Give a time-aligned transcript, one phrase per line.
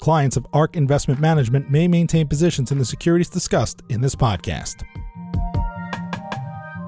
[0.00, 4.84] Clients of ARK Investment Management may maintain positions in the securities discussed in this podcast.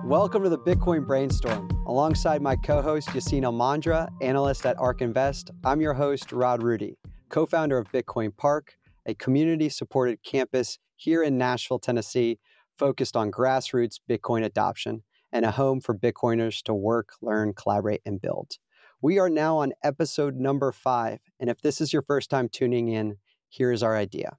[0.05, 1.69] Welcome to the Bitcoin Brainstorm.
[1.87, 6.95] Alongside my co host, Yassine Elmandjra, analyst at ARK Invest, I'm your host, Rod Roudi
[7.31, 12.39] co founder of Bitcoin Park, a community supported campus here in Nashville, Tennessee,
[12.77, 18.21] focused on grassroots Bitcoin adoption and a home for Bitcoiners to work, learn, collaborate, and
[18.21, 18.59] build.
[19.02, 22.88] We are now on episode number five, and if this is your first time tuning
[22.88, 23.16] in,
[23.48, 24.37] here's our idea.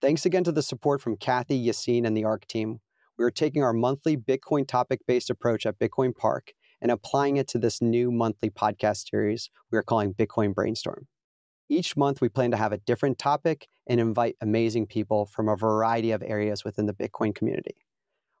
[0.00, 2.80] Thanks again to the support from Cathie, Yassine, and the ARK team.
[3.18, 7.46] We are taking our monthly Bitcoin topic based approach at Bitcoin Park and applying it
[7.48, 11.06] to this new monthly podcast series we are calling Bitcoin Brainstorm.
[11.68, 15.56] Each month, we plan to have a different topic and invite amazing people from a
[15.56, 17.76] variety of areas within the Bitcoin community.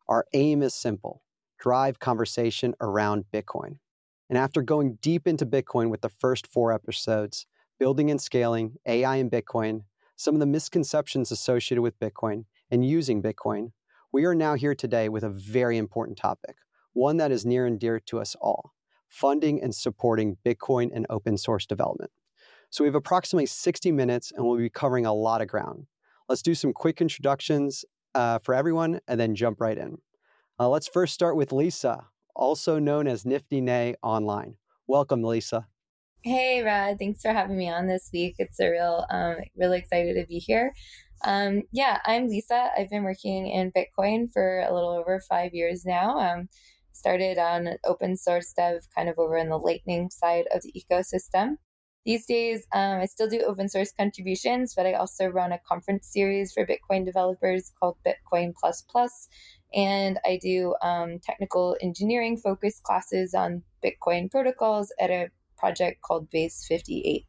[0.08, 1.22] Our aim is simple
[1.60, 3.76] drive conversation around Bitcoin.
[4.32, 7.44] And after going deep into Bitcoin with the first four episodes,
[7.78, 9.82] building and scaling, AI and Bitcoin,
[10.16, 13.72] some of the misconceptions associated with Bitcoin, and using Bitcoin,
[14.10, 16.56] we are now here today with a very important topic,
[16.94, 18.72] one that is near and dear to us all
[19.06, 22.10] funding and supporting Bitcoin and open source development.
[22.70, 25.88] So we have approximately 60 minutes and we'll be covering a lot of ground.
[26.30, 29.98] Let's do some quick introductions uh, for everyone and then jump right in.
[30.58, 34.56] Uh, let's first start with Lisa, also known as NiftyNei online.
[34.86, 35.66] Welcome, Lisa.
[36.22, 36.98] Hey, Rod.
[36.98, 38.36] Thanks for having me on this week.
[38.38, 40.72] It's a real, um, really excited to be here.
[41.24, 42.70] Um, yeah, I'm Lisa.
[42.76, 46.18] I've been working in Bitcoin for a little over five years now.
[46.18, 46.48] Um,
[46.92, 51.56] started on open source dev kind of over in the Lightning side of the ecosystem.
[52.04, 56.08] These days, um, I still do open source contributions, but I also run a conference
[56.12, 59.28] series for Bitcoin developers called Bitcoin Plus Plus,
[59.74, 65.28] and I do um, technical engineering focused classes on Bitcoin protocols at a
[65.58, 67.26] project called Base58.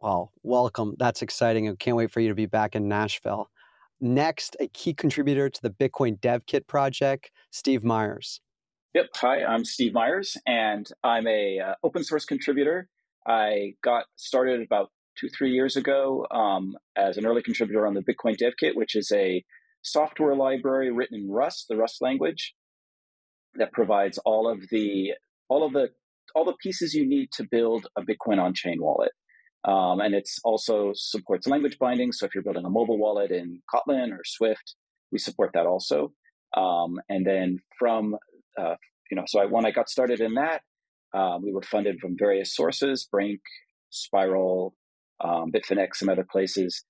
[0.00, 0.94] Well, welcome.
[0.98, 1.68] That's exciting.
[1.68, 3.50] I can't wait for you to be back in Nashville.
[4.00, 8.40] Next, a key contributor to the Bitcoin Dev Kit project, Steve Myers.
[8.94, 9.06] Yep.
[9.16, 12.88] Hi, I'm Steve Myers, and I'm a uh, open source contributor
[13.26, 18.02] I got started about two, three years ago um, as an early contributor on the
[18.02, 19.44] Bitcoin Dev Kit, which is a
[19.86, 22.54] software library written in Rust, the Rust language,
[23.54, 25.12] that provides all of the
[25.48, 25.88] all of the
[26.34, 29.12] all the pieces you need to build a Bitcoin on-chain wallet.
[29.64, 32.12] Um, and it's also supports language binding.
[32.12, 34.76] So if you're building a mobile wallet in Kotlin or Swift,
[35.10, 36.12] we support that also.
[36.56, 38.16] Um, and then from
[38.58, 38.76] uh,
[39.10, 40.62] you know, so I, when I got started in that,
[41.14, 43.40] um, we were funded from various sources, Brink,
[43.90, 44.74] Spiral,
[45.22, 46.84] um, Bitfinex, some other places.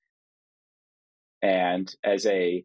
[1.43, 2.65] And as a,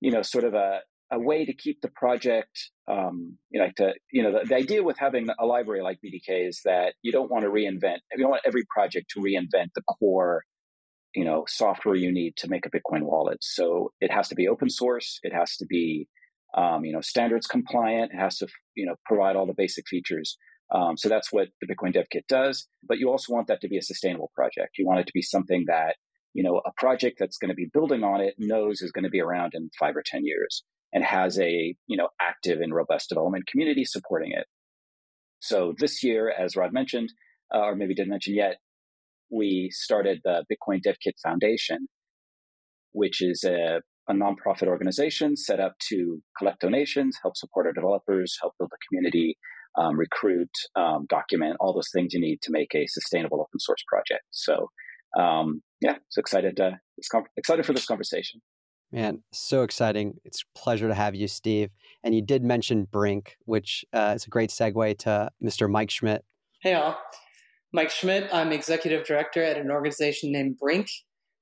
[0.00, 0.80] you know, sort of a,
[1.10, 4.82] a way to keep the project, um, you know, to, you know, the, the, idea
[4.82, 8.30] with having a library like BDK is that you don't want to reinvent, you don't
[8.30, 10.42] want every project to reinvent the core,
[11.14, 13.38] you know, software you need to make a Bitcoin wallet.
[13.40, 15.18] So it has to be open source.
[15.22, 16.08] It has to be,
[16.56, 18.12] um, you know, standards compliant.
[18.12, 20.36] It has to, you know, provide all the basic features.
[20.74, 22.66] Um, so that's what the Bitcoin Dev Kit does.
[22.86, 24.78] But you also want that to be a sustainable project.
[24.78, 25.96] You want it to be something that,
[26.36, 29.10] you know, a project that's going to be building on it knows is going to
[29.10, 33.08] be around in five or 10 years and has a, you know, active and robust
[33.08, 34.44] development community supporting it.
[35.40, 37.10] So this year, as Rod mentioned,
[37.54, 38.56] uh, or maybe didn't mention yet,
[39.30, 41.86] we started the Bitcoin Dev Kit Foundation,
[42.92, 48.36] which is a, a nonprofit organization set up to collect donations, help support our developers,
[48.42, 49.38] help build the community,
[49.78, 53.82] um, recruit, um, document all those things you need to make a sustainable open source
[53.88, 54.24] project.
[54.32, 54.68] So,
[55.18, 56.80] um, yeah, so excited to
[57.36, 58.40] excited for this conversation.
[58.92, 60.14] Man, so exciting!
[60.24, 61.70] It's a pleasure to have you, Steve.
[62.04, 65.68] And you did mention Brink, which uh, is a great segue to Mr.
[65.68, 66.24] Mike Schmidt.
[66.62, 66.96] Hey, all.
[67.72, 68.32] Mike Schmidt.
[68.32, 70.88] I'm executive director at an organization named Brink.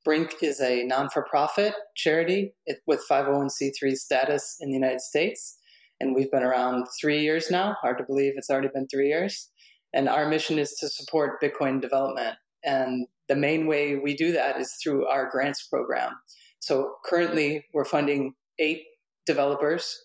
[0.04, 2.54] Brink is a non for profit charity
[2.86, 5.58] with 501c3 status in the United States
[6.00, 7.76] and we've been around three years now.
[7.80, 9.50] Hard to believe it's already been three years.
[9.92, 12.36] And our mission is to support Bitcoin development.
[12.64, 16.12] And the main way we do that is through our grants program.
[16.58, 18.82] So currently, we're funding eight
[19.26, 19.96] developers.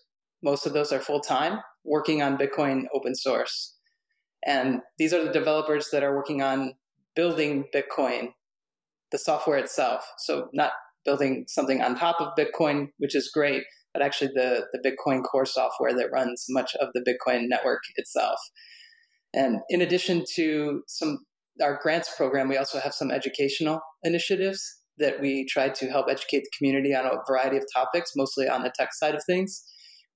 [0.42, 3.76] Most of those are full time, working on Bitcoin open source.
[4.44, 6.74] And these are the developers that are working on
[7.14, 8.28] building Bitcoin,
[9.12, 10.06] the software itself.
[10.18, 10.72] So, not
[11.04, 15.46] building something on top of Bitcoin, which is great, but actually the, the Bitcoin core
[15.46, 18.38] software that runs much of the Bitcoin network itself.
[19.32, 21.24] And in addition to some
[21.62, 24.62] our grants program, we also have some educational initiatives
[24.98, 28.62] that we try to help educate the community on a variety of topics, mostly on
[28.62, 29.64] the tech side of things.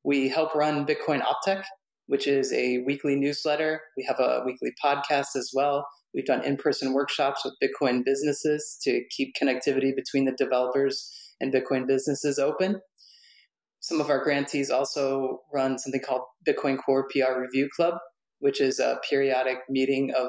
[0.04, 1.62] We help run Bitcoin Optech,
[2.06, 3.80] which is a weekly newsletter.
[3.96, 5.86] We have a weekly podcast as well.
[6.14, 11.52] We've done in person workshops with Bitcoin businesses to keep connectivity between the developers and
[11.52, 12.80] Bitcoin businesses open.
[13.80, 17.94] Some of our grantees also run something called Bitcoin Core PR Review Club,
[18.38, 20.28] which is a periodic meeting of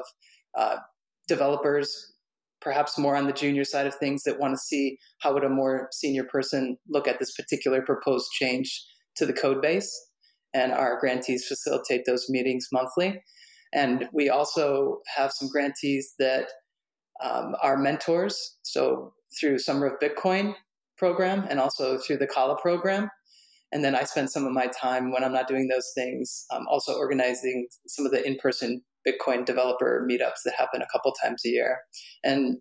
[0.58, 0.76] uh,
[1.28, 2.12] developers,
[2.60, 5.48] perhaps more on the junior side of things, that want to see how would a
[5.48, 8.84] more senior person look at this particular proposed change
[9.16, 9.90] to the code base.
[10.54, 13.22] And our grantees facilitate those meetings monthly.
[13.72, 16.46] And we also have some grantees that
[17.22, 18.56] um, are mentors.
[18.62, 20.54] So through Summer of Bitcoin
[20.96, 23.10] program and also through the Qala program.
[23.72, 26.64] And then I spend some of my time when I'm not doing those things, um,
[26.70, 31.42] also organizing some of the in person Bitcoin developer meetups that happen a couple times
[31.44, 31.78] a year.
[32.24, 32.58] And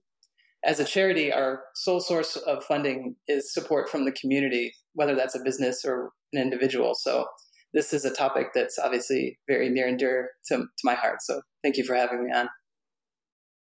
[0.63, 5.36] as a charity, our sole source of funding is support from the community, whether that's
[5.36, 6.95] a business or an individual.
[6.95, 7.25] So
[7.74, 11.21] this is a topic that's obviously very near and dear to, to my heart.
[11.21, 12.48] So thank you for having me on.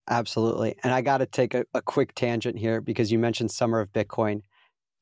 [0.08, 0.76] Absolutely.
[0.84, 3.92] And I got to take a, a quick tangent here because you mentioned Summer of
[3.92, 4.42] Bitcoin.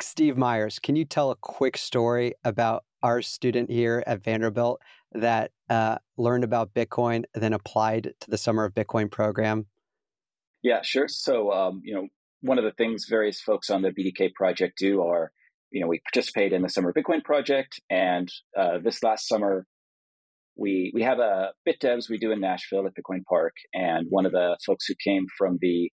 [0.00, 4.80] Steve Myers, can you tell a quick story about our student here at Vanderbilt
[5.12, 9.66] that uh, learned about Bitcoin, then applied to the Summer of Bitcoin program?
[10.62, 11.08] Yeah, sure.
[11.08, 12.08] So, um, you know,
[12.40, 15.32] one of the things various folks on the BDK project do are,
[15.70, 19.66] you know, we participate in the Summer Bitcoin project, and uh, this last summer,
[20.56, 24.32] we we have a BitDevs we do in Nashville at Bitcoin Park, and one of
[24.32, 25.90] the folks who came from the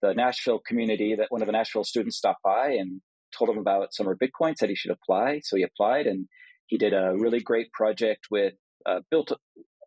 [0.00, 3.00] the Nashville community, that one of the Nashville students stopped by and
[3.36, 6.28] told him about Summer Bitcoin, said he should apply, so he applied, and
[6.66, 8.54] he did a really great project with
[8.88, 9.32] uh, built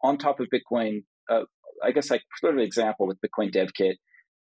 [0.03, 1.03] on top of Bitcoin.
[1.29, 1.41] Uh,
[1.83, 3.97] I guess like sort of an example with Bitcoin Dev Kit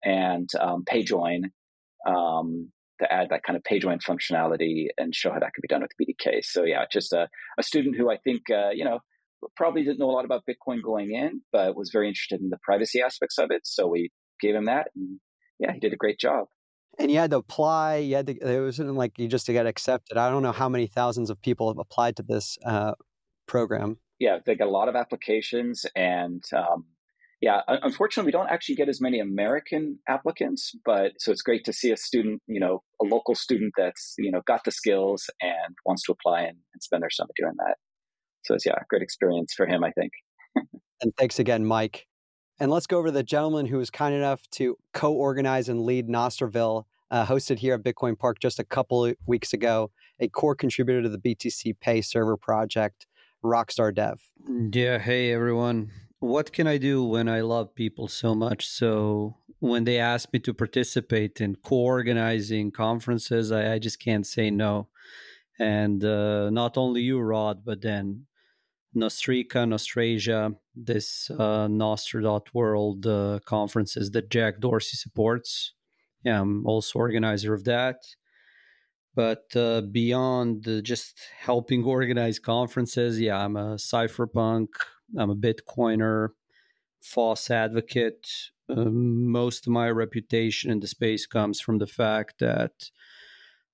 [0.03, 1.43] and um, PayJoin
[2.07, 5.81] um, to add that kind of PayJoin functionality and show how that could be done
[5.81, 6.43] with BDK.
[6.43, 7.27] So yeah, just a,
[7.57, 8.99] a student who I think uh, you know
[9.55, 12.57] probably didn't know a lot about Bitcoin going in, but was very interested in the
[12.63, 13.61] privacy aspects of it.
[13.65, 14.09] So we
[14.41, 15.19] gave him that, and
[15.59, 16.47] yeah, he did a great job.
[16.99, 17.97] And you had to apply.
[17.97, 18.37] You had to.
[18.37, 20.17] It wasn't like you just get accepted.
[20.17, 22.93] I don't know how many thousands of people have applied to this uh,
[23.47, 23.97] program.
[24.19, 26.85] Yeah, they get a lot of applications, and um,
[27.41, 30.73] yeah, unfortunately, we don't actually get as many American applicants.
[30.83, 34.31] But so it's great to see a student, you know, a local student that's you
[34.31, 37.75] know got the skills and wants to apply and, and spend their summer doing that.
[38.45, 40.11] So it's yeah, a great experience for him, I think.
[41.01, 42.07] and thanks again, Mike.
[42.59, 45.81] And let's go over to the gentleman who was kind enough to co organize and
[45.81, 50.55] lead Nostrville, uh, hosted here at Bitcoin Park just a couple weeks ago, a core
[50.55, 53.05] contributor to the BTCPay server project,
[53.43, 54.19] Rockstar Dev.
[54.73, 54.99] Yeah.
[54.99, 55.91] Hey, everyone.
[56.19, 58.67] What can I do when I love people so much?
[58.67, 64.25] So, when they ask me to participate in co organizing conferences, I, I, just can't
[64.25, 64.87] say no.
[65.59, 68.25] And uh, not only you, Rod, but then
[68.95, 75.73] Nostrica, Nostrasia, this uh, Nostr.world uh, conferences that Jack Dorsey supports.
[76.23, 77.97] Yeah, I'm also organizer of that.
[79.17, 84.67] But uh, beyond just helping organize conferences, yeah, I'm a cypherpunk,
[85.17, 86.29] I'm a Bitcoiner,
[87.01, 88.27] FOSS advocate.
[88.69, 92.91] Um, most of my reputation in the space comes from the fact that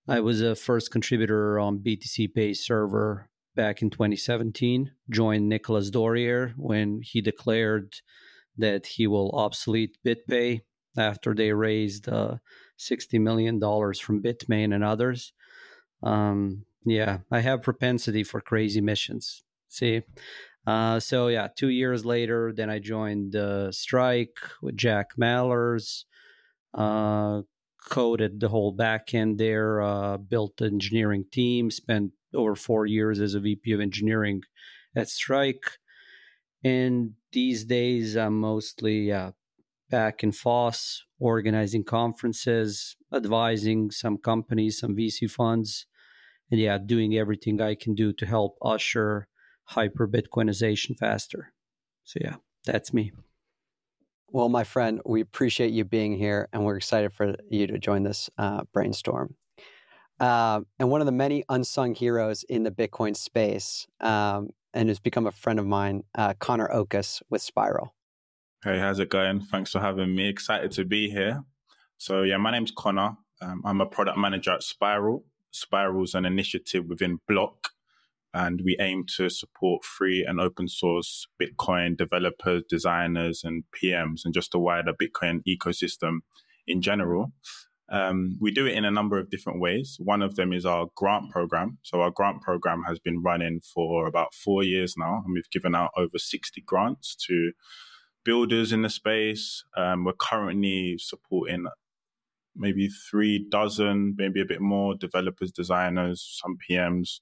[0.07, 7.01] I was a first contributor on BTCPay server back in 2017, joined Nicolas Dorier when
[7.03, 7.95] he declared
[8.57, 10.61] that he will obsolete BitPay
[10.97, 12.35] after they raised uh,
[12.89, 15.33] $60 million from Bitmain and others.
[16.01, 19.43] Um, yeah, I have propensity for crazy missions.
[19.69, 20.01] See,
[20.65, 26.05] uh, so yeah, two years later, then I joined uh, Strike with Jack Mallers,
[26.73, 27.41] uh,
[27.89, 33.33] coded the whole backend there, uh, built the engineering team, spent over four years as
[33.33, 34.41] a VP of engineering
[34.95, 35.79] at Strike.
[36.63, 39.31] And these days, I'm mostly uh,
[39.93, 45.85] back in FOSS, organizing conferences, advising some companies, some VC funds,
[46.49, 49.27] and yeah, doing everything I can do to help usher
[49.65, 51.53] hyper Bitcoinization faster.
[52.05, 53.11] So yeah, that's me.
[54.29, 58.01] Well, my friend, we appreciate you being here and we're excited for you to join
[58.01, 59.35] this uh, brainstorm.
[60.19, 64.99] Uh, and one of the many unsung heroes in the Bitcoin space, um, and has
[64.99, 67.93] become a friend of mine, uh, Conor Okus with Spiral.
[68.63, 69.41] Hey, how's it going?
[69.41, 70.29] Thanks for having me.
[70.29, 71.43] Excited to be here.
[71.97, 73.17] So, yeah, my name's Conor.
[73.41, 75.25] Um, I'm a product manager at Spiral.
[75.51, 77.71] Spiral is an initiative within Block,
[78.33, 84.33] and we aim to support free and open source Bitcoin developers, designers, and PMs, and
[84.33, 86.19] just the wider Bitcoin ecosystem
[86.65, 87.33] in general.
[87.89, 89.97] Um, we do it in a number of different ways.
[89.99, 91.79] One of them is our grant program.
[91.83, 95.75] So, our grant program has been running for about four years now, and we've given
[95.75, 97.51] out over 60 grants to
[98.23, 99.63] builders in the space.
[99.75, 101.65] Um, we're currently supporting
[102.55, 107.19] maybe three dozen, maybe a bit more developers, designers, some PMs.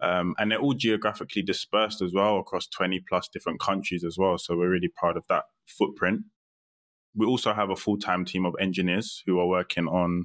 [0.00, 4.36] Um, and they're all geographically dispersed as well across 20 plus different countries as well.
[4.38, 6.22] So we're really proud of that footprint.
[7.14, 10.24] We also have a full time team of engineers who are working on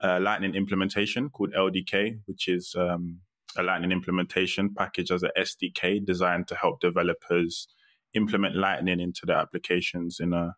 [0.00, 3.20] uh, Lightning implementation called LDK, which is um,
[3.56, 7.66] a Lightning implementation package as a SDK designed to help developers
[8.14, 10.54] implement Lightning into their applications in a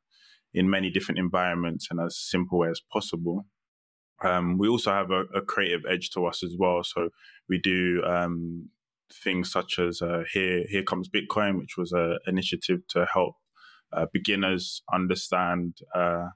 [0.54, 3.46] in many different environments and as simple way as possible.
[4.22, 6.82] Um, we also have a, a, creative edge to us as well.
[6.84, 7.08] So
[7.48, 8.68] we do um,
[9.12, 13.34] things such as uh, here here comes Bitcoin, which was an initiative to help
[13.92, 16.28] uh, beginners understand uh,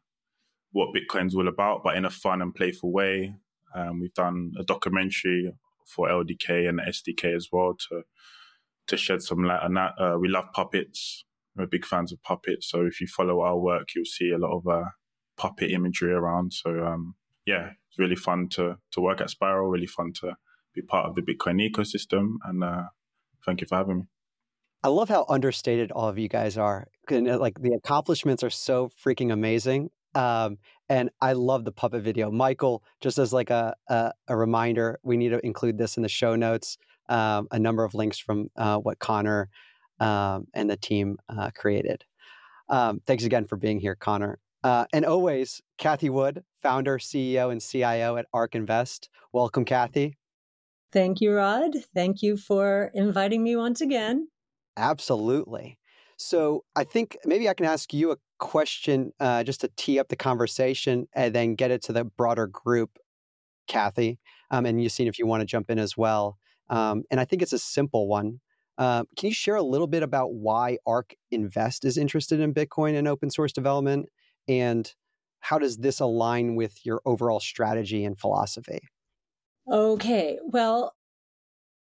[0.73, 3.35] what Bitcoin's all about, but in a fun and playful way.
[3.75, 5.53] Um, we've done a documentary
[5.87, 8.03] for LDK and SDK as well to
[8.89, 9.93] to shed some light on that.
[9.99, 11.25] Uh, we love puppets.
[11.57, 14.57] We're big fans of puppets, so if you follow our work, you'll see a lot
[14.57, 14.91] of uh,
[15.39, 16.53] puppet imagery around.
[16.53, 17.15] So um,
[17.47, 19.69] yeah, it's really fun to to work at Spiral.
[19.69, 20.35] Really fun to
[20.75, 22.85] be part of the Bitcoin ecosystem, and uh,
[23.45, 24.05] thank you for having me.
[24.83, 26.87] I love how understated all of you guys are.
[27.11, 29.91] Uh, like the accomplishments are so freaking amazing.
[30.15, 32.31] Um, and I love the puppet video.
[32.31, 36.09] Michael, just as like a, a, a reminder, we need to include this in the
[36.09, 36.79] show notes.
[37.09, 39.49] Um, a number of links from uh, what Conor
[40.01, 42.05] um, and the team uh, created.
[42.69, 44.39] Um, thanks again for being here, Conor.
[44.65, 49.09] Uh, and always, Cathie Wood, founder, CEO, and CIO at ARK Invest.
[49.33, 50.17] Welcome, Cathie.
[50.93, 51.73] Thank you, Rod.
[51.95, 54.29] Thank you for inviting me once again.
[54.77, 55.79] Absolutely.
[56.17, 60.09] So I think maybe I can ask you a question uh, just to tee up
[60.09, 62.99] the conversation and then get it to the broader group,
[63.69, 64.19] Cathie.
[64.51, 66.39] Um, and Yassine, if you want to jump in as well.
[66.69, 68.41] Um, and I think it's a simple one.
[68.79, 72.97] Uh, can you share a little bit about why ARK Invest is interested in Bitcoin
[72.97, 74.09] and open source development?
[74.49, 74.93] And
[75.41, 78.81] how does this align with your overall strategy and philosophy?
[79.71, 80.39] Okay.
[80.43, 80.95] Well,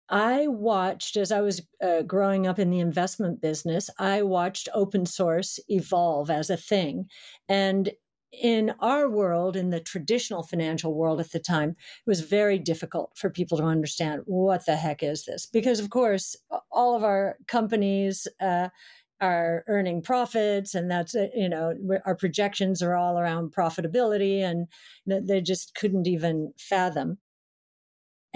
[0.08, 5.04] I watched as I was uh, growing up in the investment business, I watched open
[5.04, 7.06] source evolve as a thing.
[7.48, 7.90] And
[8.42, 11.76] in our world, in the traditional financial world at the time, it
[12.06, 15.46] was very difficult for people to understand what the heck is this?
[15.46, 16.36] Because, of course,
[16.70, 18.68] all of our companies, uh,
[19.18, 21.72] are earning profits and that's you know
[22.04, 24.68] our projections are all around profitability and
[25.06, 27.16] they just couldn't even fathom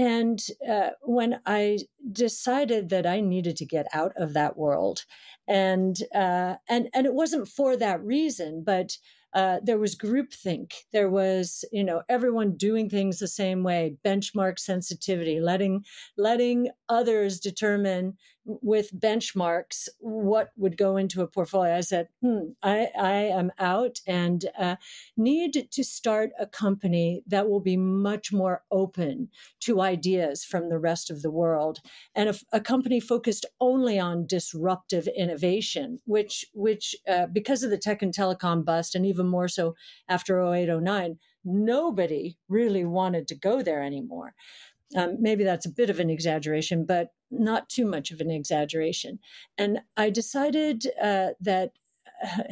[0.01, 1.81] and uh, when I
[2.11, 5.05] decided that I needed to get out of that world,
[5.47, 8.97] and uh, and and it wasn't for that reason, but
[9.33, 10.73] uh, there was groupthink.
[10.93, 15.85] There was, you know, everyone doing things the same way, benchmark sensitivity, letting
[16.17, 18.17] letting others determine
[18.63, 21.77] with benchmarks what would go into a portfolio.
[21.77, 24.77] I said, hmm, I, I am out and uh,
[25.17, 29.29] need to start a company that will be much more open
[29.61, 31.81] to ideas from the rest of the world,
[32.15, 37.79] and a, a company focused only on disruptive innovation, which which uh, because of the
[37.79, 39.75] tech and telecom bust, and even more so
[40.09, 44.35] after 0809, nobody really wanted to go there anymore.
[44.97, 49.19] Um, maybe that's a bit of an exaggeration, but not too much of an exaggeration.
[49.59, 51.73] And I decided uh, that.
[52.25, 52.43] Uh,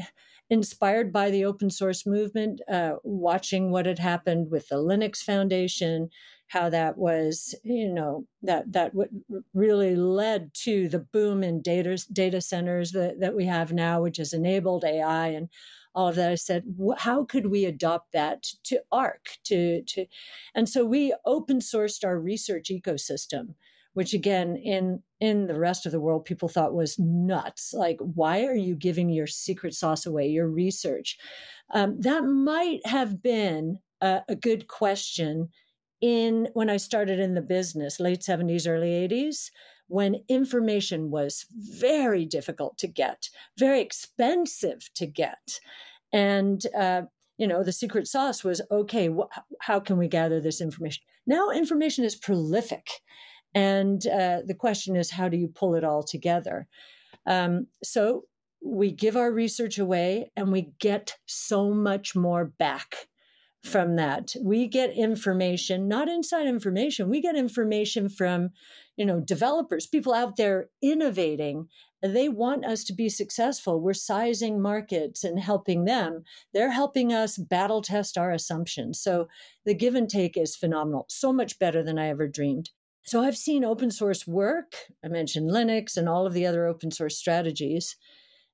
[0.51, 6.09] inspired by the open source movement, uh, watching what had happened with the Linux Foundation,
[6.49, 8.93] how that was, you know, that that
[9.53, 14.17] really led to the boom in data data centers that, that we have now, which
[14.17, 15.49] has enabled AI and
[15.95, 16.33] all of that.
[16.33, 16.65] I said,
[16.97, 19.29] how could we adopt that to ARK?
[19.45, 20.07] To to,
[20.55, 23.55] and so we open sourced our research ecosystem,
[23.95, 27.73] which again in in the rest of the world people thought was nuts.
[27.73, 31.19] Like, why are you giving your secret sauce away, your research?
[31.75, 35.49] Um, that might have been a, a good question
[36.01, 39.51] in when I started in the business, late 70s, early 80s
[39.89, 43.29] when information was very difficult to get,
[43.59, 45.59] very expensive to get.
[46.13, 47.03] And, uh,
[47.39, 51.03] you know, the secret sauce was okay, wh- how can we gather this information?
[51.27, 52.87] Now, information is prolific.
[53.55, 56.67] And uh, the question is, how do you pull it all together?
[57.27, 58.25] Um, so
[58.63, 63.09] we give our research away and we get so much more back
[63.65, 64.35] from that.
[64.41, 68.51] We get information, not inside information, we get information from,
[68.97, 71.69] you know, developers, people out there innovating.
[72.01, 73.81] They want us to be successful.
[73.81, 76.23] We're sizing markets and helping them.
[76.55, 79.01] They're helping us battle test our assumptions.
[79.01, 79.29] So
[79.65, 82.71] the give and take is phenomenal, so much better than I ever dreamed.
[83.09, 84.75] So I've seen open source work.
[85.03, 87.97] I mentioned Linux and all of the other open source strategies.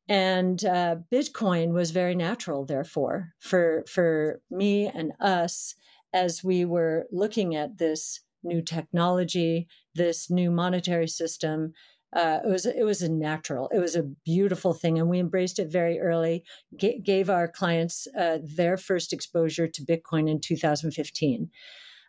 [0.08, 5.75] And uh, bitcoin was very natural therefore for for me and us
[6.12, 11.73] as we were looking at this new technology this new monetary system.
[12.14, 15.58] Uh, it was it was a natural it was a beautiful thing and we embraced
[15.58, 16.44] it very early
[16.76, 21.50] g- gave our clients uh, their first exposure to bitcoin in 2015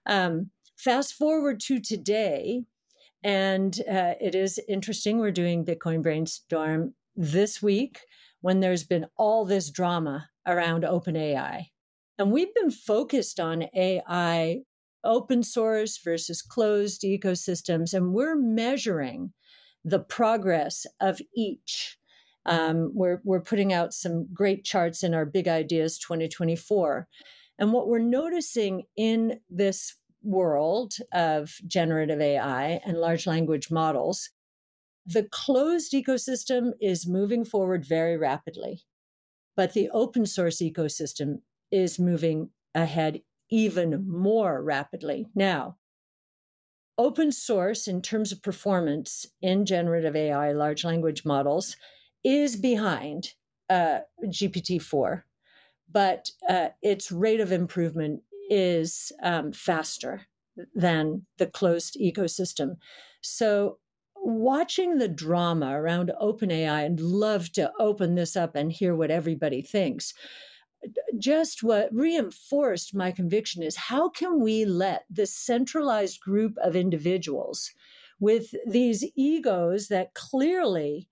[0.05, 2.63] um, fast forward to today
[3.23, 7.99] and uh, it is interesting we're doing bitcoin brainstorm this week
[8.41, 11.65] when there's been all this drama around OpenAI.
[12.19, 14.59] And we've been focused on AI
[15.03, 19.33] open source versus closed ecosystems, and we're measuring
[19.83, 21.97] the progress of each.
[22.45, 27.07] Um, we're, we're putting out some great charts in our Big Ideas 2024.
[27.57, 34.29] And what we're noticing in this world of generative AI and large language models
[35.05, 38.81] the closed ecosystem is moving forward very rapidly,
[39.55, 41.41] but the open source ecosystem
[41.71, 45.27] is moving ahead even more rapidly.
[45.35, 45.77] Now,
[46.97, 51.75] open source in terms of performance in generative AI, large language models,
[52.23, 53.33] is behind
[53.69, 55.23] uh, GPT 4,
[55.91, 60.21] but uh, its rate of improvement is um, faster
[60.73, 62.77] than the closed ecosystem.
[63.21, 63.79] So
[64.15, 69.61] watching the drama around OpenAI and love to open this up and hear what everybody
[69.61, 70.13] thinks.
[71.17, 77.71] Just what reinforced my conviction is how can we let this centralized group of individuals
[78.19, 81.07] with these egos that clearly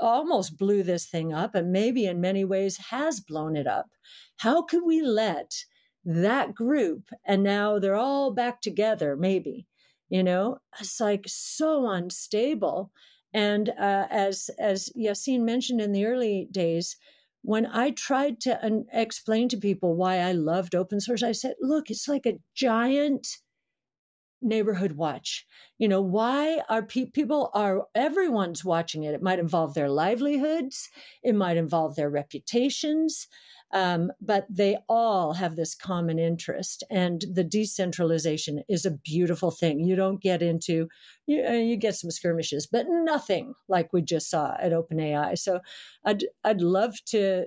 [0.00, 3.86] almost blew this thing up and maybe in many ways has blown it up,
[4.38, 5.64] how could we let
[6.04, 9.66] that group, and now they're all back together, maybe,
[10.08, 12.90] you know it's like so unstable
[13.34, 16.96] and uh, as as Yassine mentioned in the early days
[17.42, 21.54] when I tried to un- explain to people why I loved open source, I said,
[21.60, 23.26] look, it's like a giant
[24.40, 25.46] neighborhood watch.
[25.78, 29.14] You know, why are pe- people are everyone's watching it?
[29.14, 30.88] It might involve their livelihoods,
[31.22, 33.26] it might involve their reputations.
[33.72, 39.80] Um, but they all have this common interest, and the decentralization is a beautiful thing.
[39.80, 40.88] You don't get into,
[41.26, 45.38] you, uh, you get some skirmishes, but nothing like we just saw at OpenAI.
[45.38, 45.60] So,
[46.04, 47.46] I'd I'd love to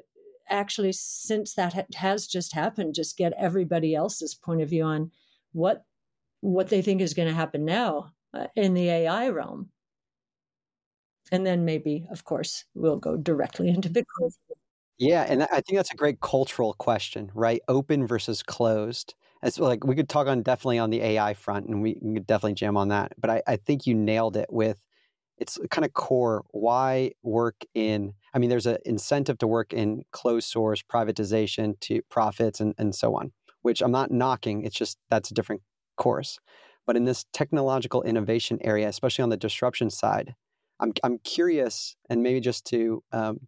[0.50, 5.12] actually, since that ha- has just happened, just get everybody else's point of view on
[5.54, 5.86] what
[6.42, 9.70] what they think is going to happen now uh, in the AI realm.
[11.32, 14.32] And then maybe, of course, we'll go directly into Bitcoin.
[15.02, 17.62] Yeah, and I think that's a great cultural question, right?
[17.68, 19.16] Open versus closed.
[19.42, 22.54] It's like we could talk on definitely on the AI front, and we could definitely
[22.54, 23.14] jam on that.
[23.18, 24.78] But I, I think you nailed it with
[25.38, 26.46] it's kind of core.
[26.52, 28.14] Why work in?
[28.34, 32.96] I mean, there's an incentive to work in closed source, privatization to profits, and and
[32.96, 33.32] so on.
[33.64, 34.64] Which I'm not knocking.
[34.66, 35.64] It's just that's a different
[35.98, 36.40] course.
[36.88, 40.36] But in this technological innovation area, especially on the disruption side,
[40.80, 43.42] I'm I'm curious, and maybe just to um,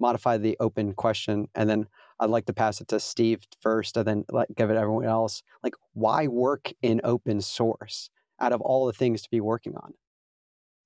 [0.00, 1.86] modify the open question and then
[2.18, 5.06] I'd like to pass it to Steve first and then like give it to everyone
[5.06, 5.42] else.
[5.62, 8.10] Like why work in open source
[8.40, 9.94] out of all the things to be working on?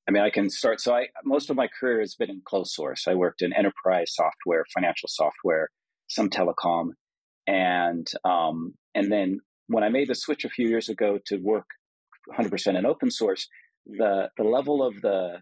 [0.07, 0.81] I mean, I can start.
[0.81, 3.09] So, I most of my career has been in closed source.
[3.09, 5.71] I worked in enterprise software, financial software,
[6.09, 6.91] some telecom,
[7.47, 11.65] and um, and then when I made the switch a few years ago to work
[12.37, 13.49] 100% in open source,
[13.87, 15.41] the the level of the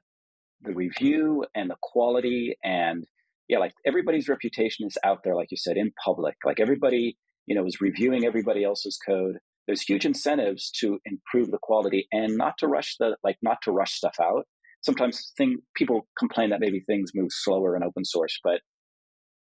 [0.60, 3.04] the review and the quality and
[3.48, 6.36] yeah, like everybody's reputation is out there, like you said, in public.
[6.44, 9.36] Like everybody, you know, is reviewing everybody else's code.
[9.66, 13.72] There's huge incentives to improve the quality and not to rush the like not to
[13.72, 14.46] rush stuff out.
[14.82, 18.60] Sometimes thing people complain that maybe things move slower in open source, but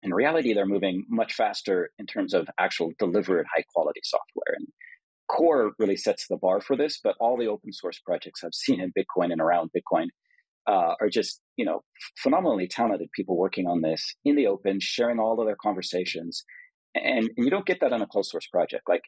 [0.04, 4.56] in reality, they're moving much faster in terms of actual delivered high quality software.
[4.56, 4.67] And
[5.28, 8.80] Core really sets the bar for this, but all the open source projects I've seen
[8.80, 10.10] in Bitcoin and around Bitcoin
[10.67, 11.84] uh, are just you know
[12.21, 16.43] phenomenally talented people working on this in the open, sharing all of their conversations,
[16.95, 18.84] and, and you don't get that on a closed source project.
[18.88, 19.04] Like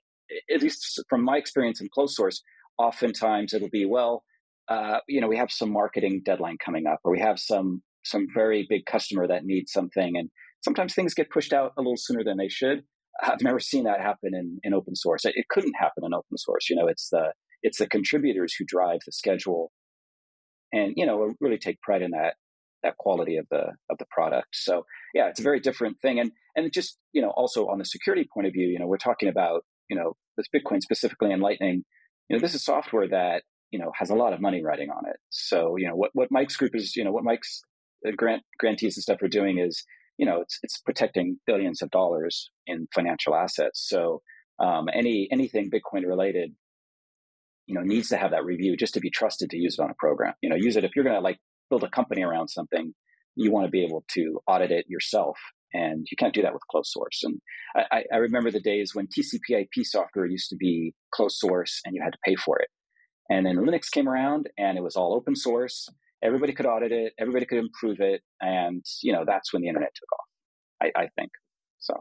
[0.53, 2.41] at least from my experience in closed source,
[2.77, 4.23] oftentimes it'll be well,
[4.67, 8.27] uh, you know, we have some marketing deadline coming up, or we have some some
[8.33, 10.29] very big customer that needs something, and
[10.63, 12.83] sometimes things get pushed out a little sooner than they should.
[13.21, 15.25] I've never seen that happen in, in open source.
[15.25, 16.69] It, it couldn't happen in open source.
[16.69, 19.71] You know, it's the it's the contributors who drive the schedule,
[20.73, 22.35] and you know, really take pride in that
[22.83, 24.49] that quality of the of the product.
[24.53, 26.19] So yeah, it's a very different thing.
[26.19, 28.97] And and just you know, also on the security point of view, you know, we're
[28.97, 31.83] talking about you know this Bitcoin specifically and Lightning.
[32.29, 35.07] You know, this is software that you know has a lot of money riding on
[35.09, 35.17] it.
[35.29, 37.61] So you know what what Mike's group is you know what Mike's
[38.07, 39.83] uh, grant grantees and stuff are doing is
[40.17, 43.85] you know it's it's protecting billions of dollars in financial assets.
[43.87, 44.21] So
[44.59, 46.53] um, any anything Bitcoin related,
[47.67, 49.91] you know, needs to have that review just to be trusted to use it on
[49.91, 50.33] a program.
[50.41, 51.37] You know, use it if you're going to like
[51.69, 52.93] build a company around something,
[53.35, 55.37] you want to be able to audit it yourself.
[55.73, 57.21] And you can't do that with closed source.
[57.23, 57.41] And
[57.75, 62.01] I, I remember the days when TCP/IP software used to be closed source and you
[62.01, 62.69] had to pay for it.
[63.29, 65.89] And then Linux came around and it was all open source.
[66.23, 67.13] Everybody could audit it.
[67.19, 68.21] Everybody could improve it.
[68.41, 71.31] And, you know, that's when the internet took off, I, I think.
[71.79, 71.93] So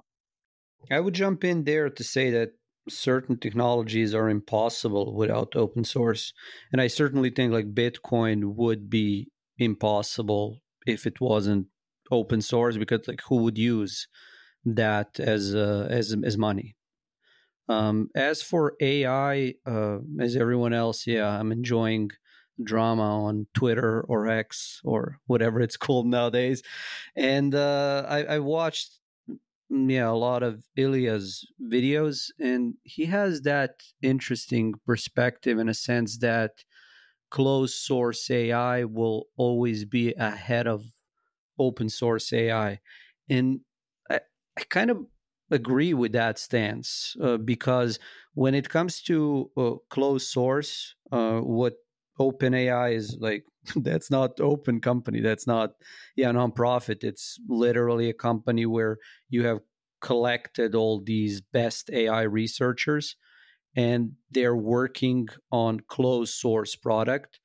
[0.90, 2.52] I would jump in there to say that
[2.88, 6.33] certain technologies are impossible without open source.
[6.72, 11.66] And I certainly think like Bitcoin would be impossible if it wasn't
[12.11, 14.09] open source because like who would use
[14.64, 16.77] that as uh, as as money
[17.68, 22.11] um, as for ai uh, as everyone else yeah i'm enjoying
[22.62, 26.62] drama on twitter or x or whatever it's called nowadays
[27.16, 28.99] and uh, I, I watched
[29.68, 36.18] yeah a lot of ilya's videos and he has that interesting perspective in a sense
[36.18, 36.52] that
[37.31, 40.85] closed source AI will always be ahead of
[41.59, 42.81] open source AI.
[43.31, 43.61] And
[44.11, 44.20] I,
[44.59, 45.07] I kind of
[45.50, 47.98] agree with that stance uh, because
[48.35, 51.74] when it comes to uh, closed source, uh, what
[52.20, 53.44] OpenAI is like,
[53.76, 55.20] that's not open company.
[55.20, 55.70] That's not,
[56.16, 57.05] yeah, nonprofit.
[57.05, 58.98] It's literally a company where
[59.29, 59.61] you have
[60.00, 63.16] collected all these best AI researchers
[63.76, 67.38] and they're working on closed source product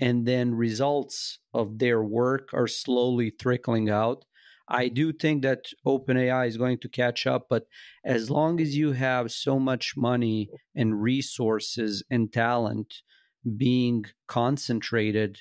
[0.00, 4.24] and then results of their work are slowly trickling out
[4.68, 7.64] i do think that openai is going to catch up but
[8.04, 12.94] as long as you have so much money and resources and talent
[13.56, 15.38] being concentrated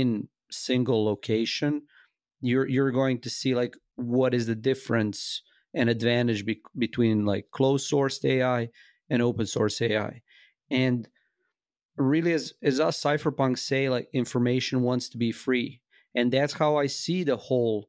[0.00, 1.82] in single location
[2.40, 5.42] you're you're going to see like what is the difference
[5.74, 8.68] and advantage be- between like closed sourced ai
[9.12, 10.22] and open source AI.
[10.70, 11.06] And
[11.96, 15.82] really, as, as us cypherpunks say, like information wants to be free.
[16.14, 17.88] And that's how I see the whole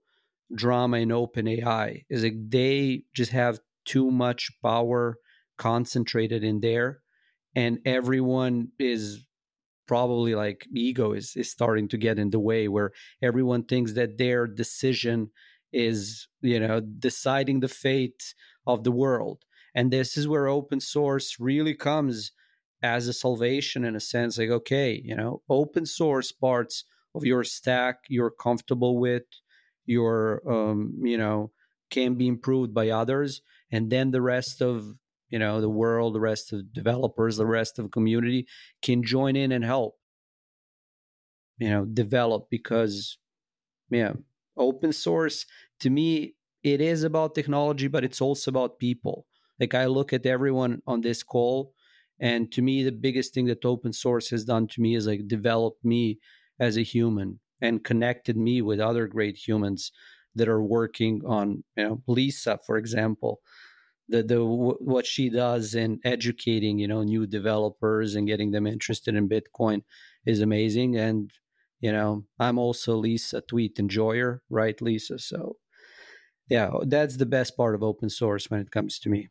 [0.54, 5.18] drama in open AI is like they just have too much power
[5.58, 7.00] concentrated in there
[7.56, 9.26] and everyone is
[9.88, 12.92] probably like ego is, is starting to get in the way where
[13.22, 15.30] everyone thinks that their decision
[15.72, 18.34] is you know deciding the fate
[18.66, 19.44] of the world.
[19.76, 22.32] And this is where open source really comes
[22.84, 26.84] as a salvation in a sense like okay you know open source parts
[27.16, 29.24] of your stack you're comfortable with
[29.86, 31.52] your um, you know
[31.90, 33.42] can be improved by others
[33.72, 34.96] and then the rest of
[35.34, 38.42] you know the world the rest of developers the rest of the community
[38.82, 39.94] can join in and help
[41.58, 43.18] you know develop because
[43.90, 44.14] yeah
[44.58, 45.46] open source
[45.80, 49.26] to me it is about technology but it's also about people.
[49.60, 51.74] Like I look at everyone on this call,
[52.20, 55.28] and to me, the biggest thing that open source has done to me is like
[55.28, 56.20] developed me
[56.60, 59.92] as a human and connected me with other great humans
[60.36, 63.42] that are working on, you know, Lisa, for example,
[64.10, 69.16] the the what she does in educating, you know, new developers and getting them interested
[69.16, 69.84] in Bitcoin
[70.26, 70.96] is amazing.
[70.98, 71.32] And
[71.80, 75.20] you know, I'm also Lisa tweet enjoyer, right, Lisa?
[75.20, 75.58] So
[76.50, 79.30] yeah, that's the best part of open source when it comes to me.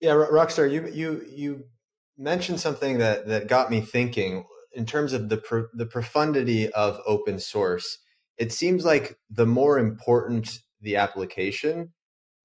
[0.00, 1.64] Yeah, Rockstar, you you you
[2.18, 7.00] mentioned something that that got me thinking in terms of the pro- the profundity of
[7.06, 7.98] open source.
[8.36, 11.92] It seems like the more important the application,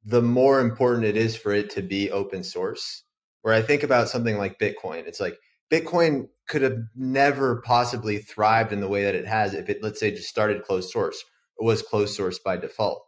[0.03, 3.03] the more important it is for it to be open source.
[3.41, 5.37] Where I think about something like Bitcoin, it's like
[5.71, 9.99] Bitcoin could have never possibly thrived in the way that it has if it, let's
[9.99, 11.23] say, just started closed source
[11.57, 13.03] or was closed source by default.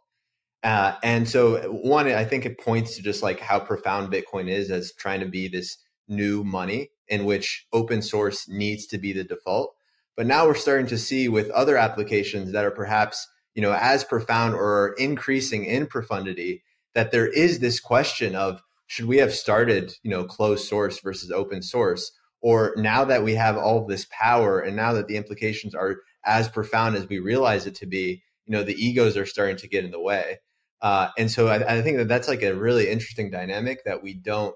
[0.64, 4.70] Uh, and so, one, I think it points to just like how profound Bitcoin is
[4.70, 5.76] as trying to be this
[6.08, 9.74] new money in which open source needs to be the default.
[10.16, 14.04] But now we're starting to see with other applications that are perhaps you know as
[14.04, 16.62] profound or increasing in profundity
[16.94, 21.30] that there is this question of should we have started you know closed source versus
[21.30, 22.12] open source?
[22.40, 26.48] Or now that we have all this power and now that the implications are as
[26.48, 29.84] profound as we realize it to be you know the egos are starting to get
[29.84, 30.38] in the way.
[30.82, 34.14] Uh, and so I, I think that that's like a really interesting dynamic that we
[34.14, 34.54] don't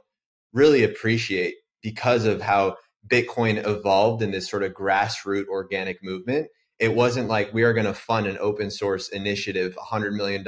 [0.52, 6.48] really appreciate because of how bitcoin evolved in this sort of grassroots organic movement.
[6.78, 10.44] It wasn't like we are going to fund an open source initiative $100 million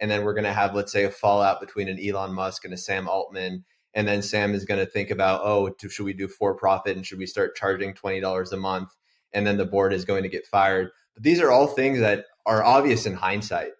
[0.00, 2.74] and then we're going to have let's say a fallout between an elon musk and
[2.74, 3.64] a sam altman.
[3.92, 7.04] And then sam is going to think about oh should we do for profit and
[7.04, 8.90] should we start charging $20 a month?
[9.32, 10.90] And then the board is going to get fired.
[11.14, 13.72] But these are all things that are obvious in hindsight.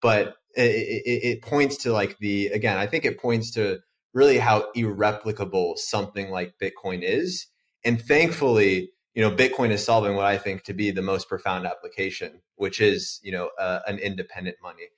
[0.00, 3.78] But it, it, it points to like the again i think it points to
[4.12, 7.46] really how irreplicable something like bitcoin is.
[7.84, 11.66] And thankfully you know bitcoin is solving what i think to be the most profound
[11.66, 14.88] application which is you know uh, an independent money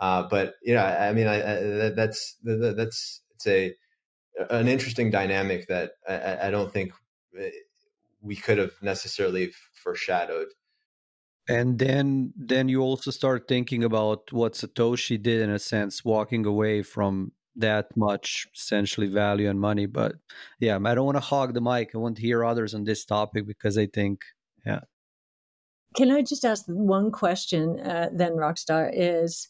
[0.00, 3.74] uh, but you know i mean I, I, that's that's it's a
[4.50, 6.92] an interesting dynamic that I, I don't think
[7.38, 7.50] eh,
[8.20, 10.48] we could have necessarily foreshadowed.
[11.48, 16.44] And then then you also start thinking about what satoshi did in a sense walking
[16.44, 19.86] away from that much essentially value and money.
[19.86, 20.16] But
[20.60, 21.90] yeah i don't want to hog the mic.
[21.94, 24.20] I want to hear others on this topic because i think
[24.66, 24.80] yeah.
[25.96, 29.48] Can i just ask one question uh, then rockstar is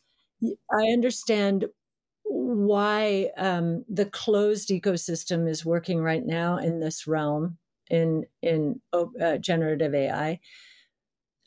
[0.73, 1.67] i understand
[2.25, 7.57] why um, the closed ecosystem is working right now in this realm
[7.91, 10.39] in in uh, generative ai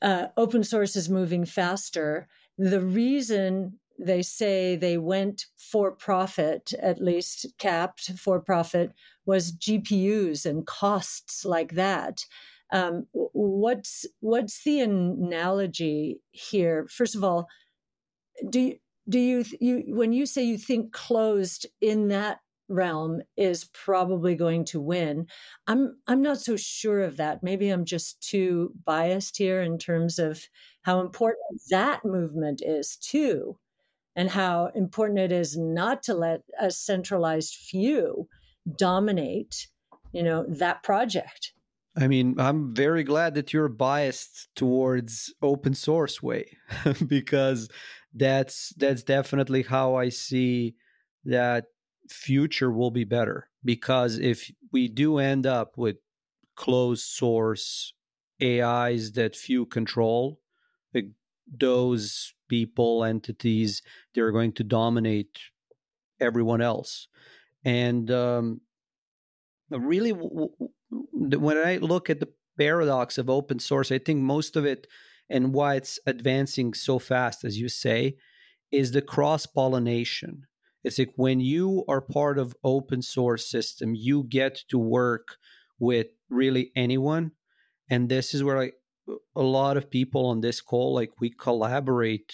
[0.02, 2.28] uh, open source is moving faster
[2.58, 8.92] the reason they say they went for profit, at least capped for profit,
[9.26, 12.26] was GPUs and costs like that.
[12.74, 16.88] Um, what's what's the analogy here?
[16.90, 17.48] First of all,
[18.50, 18.76] do you,
[19.10, 24.66] do you you when you say you think closed in that realm is probably going
[24.66, 25.28] to win?
[25.68, 27.44] I'm I'm not so sure of that.
[27.44, 30.44] Maybe I'm just too biased here in terms of
[30.84, 33.58] how important that movement is too
[34.16, 38.28] and how important it is not to let a centralized few
[38.78, 39.68] dominate
[40.12, 41.54] you know that project
[41.98, 46.46] i mean i'm very glad that you're biased towards open source way
[47.08, 47.70] because
[48.14, 50.76] that's that's definitely how i see
[51.24, 51.66] that
[52.10, 55.98] future will be better because if we do end up with
[56.56, 57.94] closed source
[58.42, 60.42] ais that few control
[61.52, 63.82] those people, entities,
[64.14, 65.38] they're going to dominate
[66.20, 67.08] everyone else.
[67.64, 68.62] And um,
[69.70, 74.88] really, when I look at the paradox of open source, I think most of it
[75.32, 78.18] and why it's advancing so fast, as you say,
[78.72, 80.46] is the cross pollination.
[80.84, 85.38] It's like when you are part of open source system, you get to work
[85.80, 87.32] with really anyone.
[87.90, 88.76] And this is where like
[89.36, 92.34] a lot of people on this call like we collaborate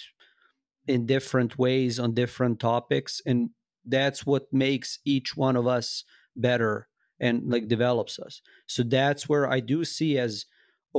[0.86, 3.50] in different ways on different topics and
[3.84, 6.04] that's what makes each one of us
[6.36, 6.88] better
[7.20, 10.44] and like develops us so that's where i do see as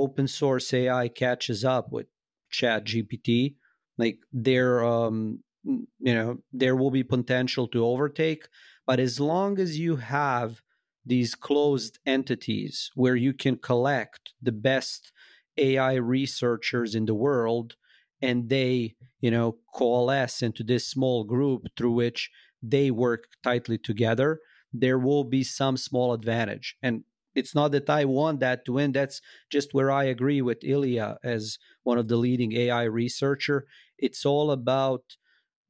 [0.03, 2.07] open source ai catches up with
[2.49, 3.55] chat gpt
[3.97, 8.47] like there um you know there will be potential to overtake
[8.87, 10.61] but as long as you have
[11.05, 15.11] these closed entities where you can collect the best
[15.57, 17.75] AI researchers in the world
[18.21, 22.29] and they, you know, coalesce into this small group through which
[22.61, 24.39] they work tightly together,
[24.73, 26.75] there will be some small advantage.
[26.83, 27.03] And
[27.35, 28.91] it's not that I want that to win.
[28.91, 33.67] That's just where I agree with Ilya as one of the leading AI researcher.
[33.97, 35.03] It's all about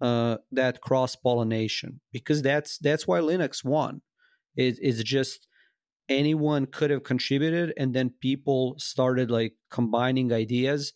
[0.02, 4.02] uh, that cross pollination because that's that's why Linux won.
[4.56, 5.48] It, it's just
[6.08, 10.94] anyone could have contributed and then people started like combining ideas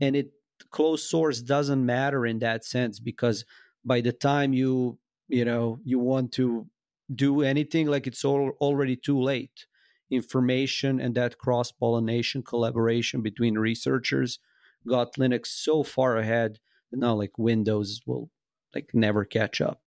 [0.00, 0.30] and it
[0.70, 3.44] closed source doesn't matter in that sense because
[3.84, 4.98] by the time you
[5.28, 6.66] you know you want to
[7.14, 9.66] do anything like it's all, already too late
[10.10, 14.38] information and that cross pollination collaboration between researchers
[14.86, 16.58] got linux so far ahead
[16.90, 18.30] that now like windows will
[18.74, 19.80] like never catch up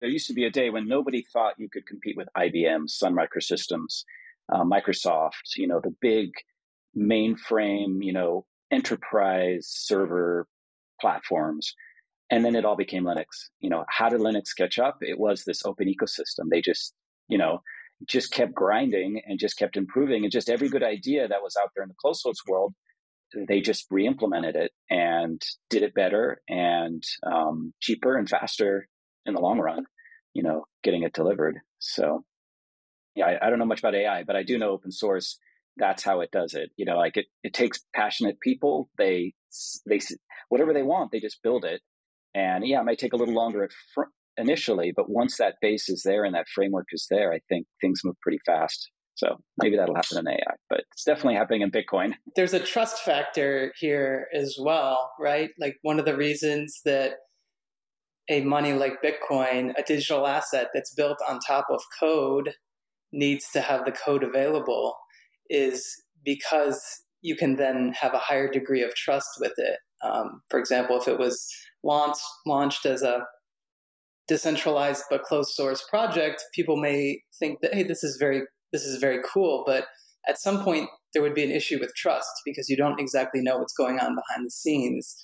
[0.00, 3.14] there used to be a day when nobody thought you could compete with IBM, Sun
[3.14, 4.04] Microsystems,
[4.50, 6.30] uh, Microsoft, you know, the big
[6.96, 10.46] mainframe, you know, enterprise server
[11.00, 11.74] platforms.
[12.30, 13.26] And then it all became Linux.
[13.60, 14.98] You know, how did Linux catch up?
[15.00, 16.48] It was this open ecosystem.
[16.50, 16.94] They just,
[17.28, 17.62] you know,
[18.06, 20.24] just kept grinding and just kept improving.
[20.24, 22.74] And just every good idea that was out there in the closed source world,
[23.48, 28.88] they just re-implemented it and did it better and um, cheaper and faster
[29.26, 29.84] in the long run.
[30.34, 31.60] You know, getting it delivered.
[31.80, 32.24] So,
[33.16, 35.38] yeah, I, I don't know much about AI, but I do know open source.
[35.76, 36.70] That's how it does it.
[36.76, 38.90] You know, like it, it takes passionate people.
[38.96, 39.34] They
[39.86, 40.00] they
[40.48, 41.80] whatever they want, they just build it.
[42.34, 44.04] And yeah, it might take a little longer at fr-
[44.36, 48.00] initially, but once that base is there and that framework is there, I think things
[48.04, 48.90] move pretty fast.
[49.14, 52.14] So maybe that'll happen in AI, but it's definitely happening in Bitcoin.
[52.36, 55.50] There's a trust factor here as well, right?
[55.58, 57.14] Like one of the reasons that
[58.30, 62.54] a money like Bitcoin, a digital asset that's built on top of code,
[63.12, 64.96] needs to have the code available
[65.48, 66.80] is because
[67.22, 69.78] you can then have a higher degree of trust with it.
[70.02, 71.46] Um, for example, if it was
[71.82, 73.26] launched launched as a
[74.30, 79.00] decentralized but closed source project, people may think that hey, this is very this is
[79.00, 79.86] very cool, but
[80.28, 83.58] at some point there would be an issue with trust because you don't exactly know
[83.58, 85.16] what's going on behind the scenes,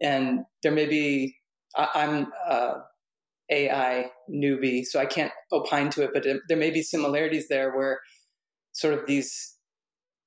[0.00, 1.34] and there may be
[1.74, 2.74] I, am uh,
[3.50, 8.00] AI newbie, so I can't opine to it, but there may be similarities there where
[8.72, 9.56] sort of these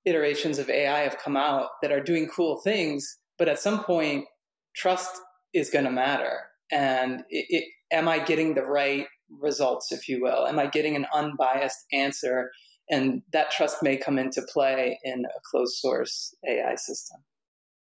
[0.06, 4.26] iterations of AI have come out that are doing cool things, but at some point,
[4.76, 5.12] trust
[5.54, 6.40] is going to matter.
[6.72, 10.48] And it, it, am I getting the right results, if you will?
[10.48, 12.52] Am I getting an unbiased answer?
[12.90, 17.22] And that trust may come into play in a closed source AI system.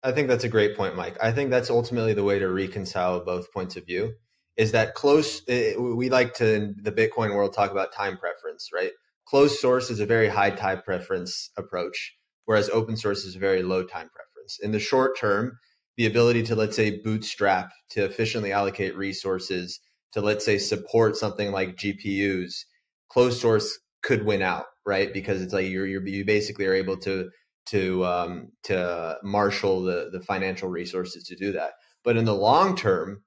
[0.04, 1.16] I think that's a great point, Mike.
[1.20, 4.14] I think that's ultimately the way to reconcile both points of view.
[4.56, 5.42] Is that close?
[5.48, 8.90] Eh, we like to in the Bitcoin world talk about time preference, right?
[9.26, 13.62] Closed source is a very high time preference approach, whereas open source is a very
[13.62, 14.58] low time preference.
[14.60, 15.58] In the short term,
[15.96, 19.80] the ability to let's say bootstrap to efficiently allocate resources
[20.12, 22.64] to let's say support something like GPUs,
[23.08, 25.12] closed source could win out, right?
[25.12, 27.30] Because it's like you're, you're you basically are able to
[27.66, 31.72] to um, to marshal the the financial resources to do that.
[32.04, 33.22] But in the long term,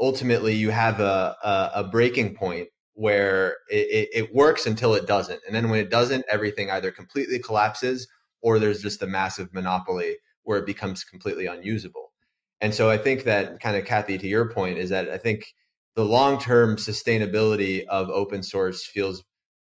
[0.00, 5.06] ultimately, you have a a, a breaking point where it, it, it works until it
[5.06, 8.06] doesn't, and then when it doesn't, everything either completely collapses
[8.42, 12.12] or there's just a massive monopoly where it becomes completely unusable.
[12.60, 15.44] And so I think that kind of Cathie, to your point, is that I think
[15.96, 19.24] the long term sustainability of open source feels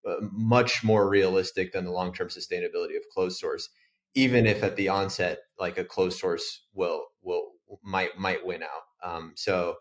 [0.08, 3.70] uh, much more realistic than the long term sustainability of closed source,
[4.16, 7.52] even if at the onset, like a closed source will will
[7.84, 9.10] might might win out.
[9.10, 9.76] Um, so,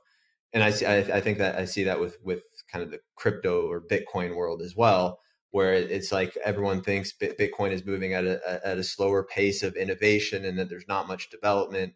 [0.52, 3.00] and I see, I, I think that I see that with with kind of the
[3.16, 8.24] crypto or Bitcoin world as well, where it's like everyone thinks Bitcoin is moving at
[8.24, 11.94] a at a slower pace of innovation and that there's not much development,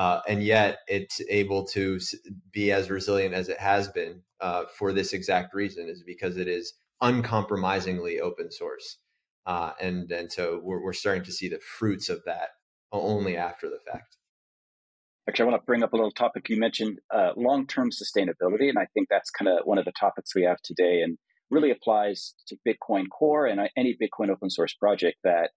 [0.00, 2.00] uh, and yet it's able to
[2.52, 6.48] be as resilient as it has been uh, for this exact reason is because it
[6.48, 8.96] is uncompromisingly open source,
[9.44, 12.48] uh, and and so we're we're starting to see the fruits of that
[12.92, 14.16] only after the fact.
[15.28, 18.78] Actually, I want to bring up a little topic you mentioned, uh, long-term sustainability, and
[18.78, 21.02] I think that's kind of one of the topics we have today.
[21.02, 21.18] And
[21.50, 25.50] really applies to Bitcoin Core and any Bitcoin open source project that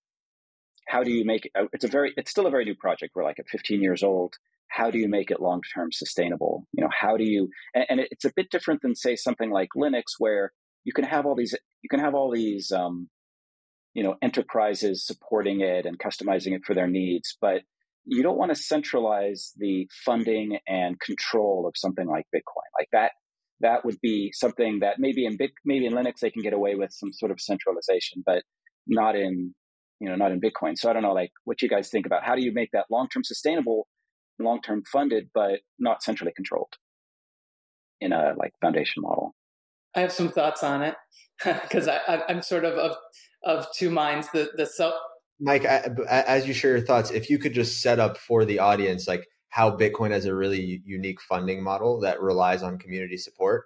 [0.88, 3.14] how do you make it uh, it's a very it's still a very new project.
[3.16, 4.36] We're like at 15 years old.
[4.70, 6.68] How do you make it long term sustainable?
[6.74, 9.70] You know how do you and, and, it's a bit different than say something like
[9.78, 10.52] linux where
[10.84, 13.10] you can have all these you can have all these um,
[13.94, 17.62] you know enterprises supporting it and customizing it for their needs but
[18.06, 22.68] you don't want to centralize the funding and control of something like bitcoin.
[22.78, 23.12] Like that
[23.62, 26.76] that would be something that maybe in Bit, maybe in Linux they can get away
[26.76, 28.44] with some sort of centralization, but
[28.88, 29.56] not in
[30.04, 30.78] you know not in Bitcoin.
[30.78, 32.88] So I don't know like what you guys think about how do you make that
[32.92, 33.88] long term sustainable,
[34.38, 36.74] long term funded, but not centrally controlled
[38.02, 39.34] in a like foundation model.
[39.96, 40.96] I have some thoughts on it
[41.46, 42.98] because I, am sort of of
[43.46, 44.28] of two minds.
[44.34, 44.94] The the self.
[45.40, 48.60] Mike, I, as you share your thoughts, if you could just set up for the
[48.60, 53.66] audience, like how Bitcoin has a really unique funding model that relies on community support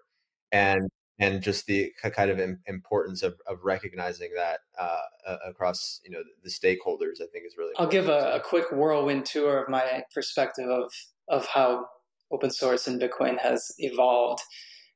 [0.51, 0.87] and
[1.19, 6.49] and just the kind of importance of, of recognizing that uh, across you know the
[6.49, 7.79] stakeholders i think is really important.
[7.79, 10.91] i'll give a, a, quick whirlwind tour of my perspective of
[11.29, 11.85] of how
[12.31, 14.41] open source and bitcoin has evolved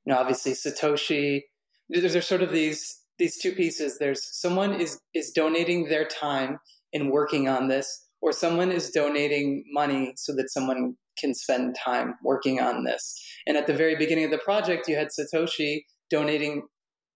[0.06, 1.42] you know obviously satoshi
[1.90, 6.60] there's, there's sort of these these two pieces there's someone is is donating their time
[6.94, 12.16] in working on this or someone is donating money so that someone can spend time
[12.24, 13.20] working on this.
[13.46, 16.64] And at the very beginning of the project, you had Satoshi donating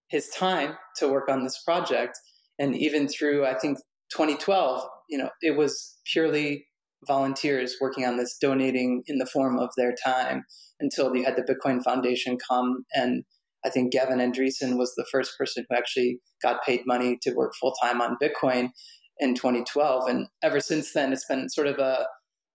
[0.08, 2.18] his time to work on this project.
[2.58, 3.78] And even through, I think,
[4.12, 6.66] 2012, you know, it was purely
[7.06, 10.44] volunteers working on this, donating in the form of their time
[10.80, 13.24] until you had the Bitcoin Foundation come and
[13.66, 17.52] I think Gavin Andresen was the first person who actually got paid money to work
[17.60, 18.70] full time on Bitcoin
[19.18, 20.08] in 2012.
[20.08, 22.06] And ever since then, it's been sort of a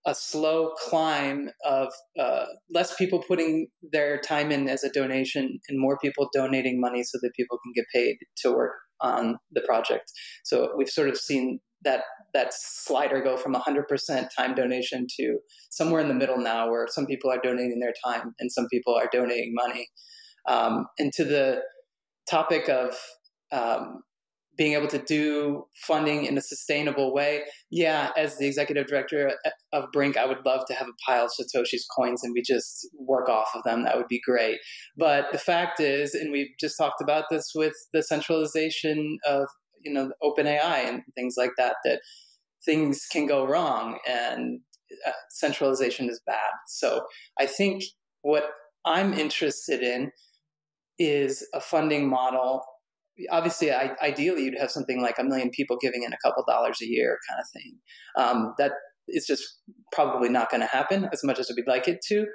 [0.06, 1.90] a slow climb of
[2.20, 7.04] uh, less people putting their time in as a donation and more people donating money
[7.04, 10.12] so that people can get paid to work on the project.
[10.44, 12.02] So we've sort of seen that
[12.34, 15.40] that slider go from 100% time donation to
[15.70, 18.94] somewhere in the middle now, where some people are donating their time and some people
[18.96, 19.88] are donating money.
[20.48, 21.62] Um, and to the
[22.30, 22.96] topic of
[23.52, 24.02] um,
[24.58, 27.42] being able to do funding in a sustainable way.
[27.70, 29.34] Yeah, as the executive director
[29.72, 32.88] of Brink, I would love to have a pile of Satoshi's coins and we just
[33.00, 33.84] work off of them.
[33.84, 34.60] That would be great.
[34.98, 39.48] But the fact is, and we've just talked about this with the centralization of
[39.84, 42.02] you know OpenAI and things like that, that
[42.66, 44.60] things can go wrong and
[45.08, 46.52] uh, centralization is bad.
[46.68, 47.06] So
[47.40, 47.84] I think
[48.22, 48.44] what
[48.86, 50.12] I'm interested in
[51.00, 52.62] is a funding model
[53.30, 56.80] obviously I, ideally you'd have something like a million people giving in a couple dollars
[56.82, 57.78] a year kind of thing.
[58.18, 58.72] Um, that
[59.08, 59.44] is just
[59.92, 62.26] probably not going to happen as much as we'd like it to.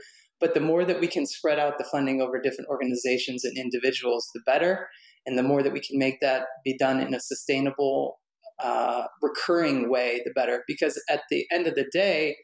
[0.40, 4.28] But the more that we can spread out the funding over different organizations and individuals
[4.34, 4.88] the better.
[5.24, 8.18] And the more that we can make that be done in a sustainable
[8.62, 10.62] uh, recurring way the better.
[10.66, 12.36] Because at the end of the day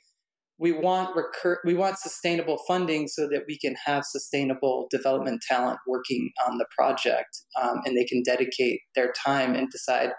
[0.63, 5.81] we want recur- we want sustainable funding so that we can have sustainable development talent
[5.89, 10.11] working on the project um, and they can dedicate their time and decide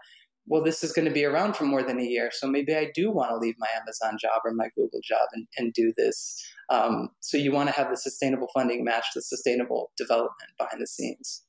[0.45, 2.91] well this is going to be around for more than a year so maybe i
[2.93, 6.37] do want to leave my amazon job or my google job and, and do this.
[6.69, 10.87] Um, so you want to have the sustainable funding match the sustainable development behind the
[10.87, 11.43] scenes.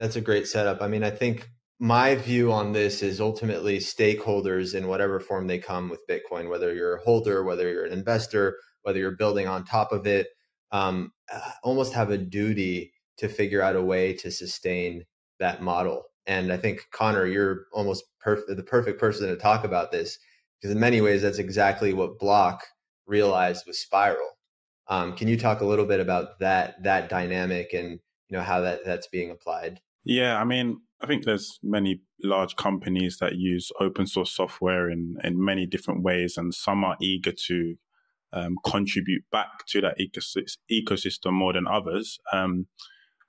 [0.00, 0.80] That's a great setup.
[0.80, 1.50] I mean i think
[1.82, 6.72] my view on this is ultimately stakeholders in whatever form they come with Bitcoin, whether
[6.72, 10.28] you're a holder, whether you're an investor, whether you're building on top of it,
[10.70, 15.04] um, uh, almost have a duty to figure out a way to sustain
[15.40, 16.04] that model.
[16.24, 20.16] And I think Conor, you're almost perf- the perfect person to talk about this
[20.60, 22.62] because in many ways that's exactly what Block
[23.08, 24.38] realized with Spiral.
[24.86, 28.60] Um, can you talk a little bit about that that dynamic and you know how
[28.60, 29.80] that that's being applied?
[30.04, 35.16] Yeah, I mean, I think there's many large companies that use open source software in,
[35.24, 37.74] in many different ways, and some are eager to
[38.32, 39.98] um, contribute back to that
[40.70, 42.20] ecosystem more than others.
[42.32, 42.68] Um,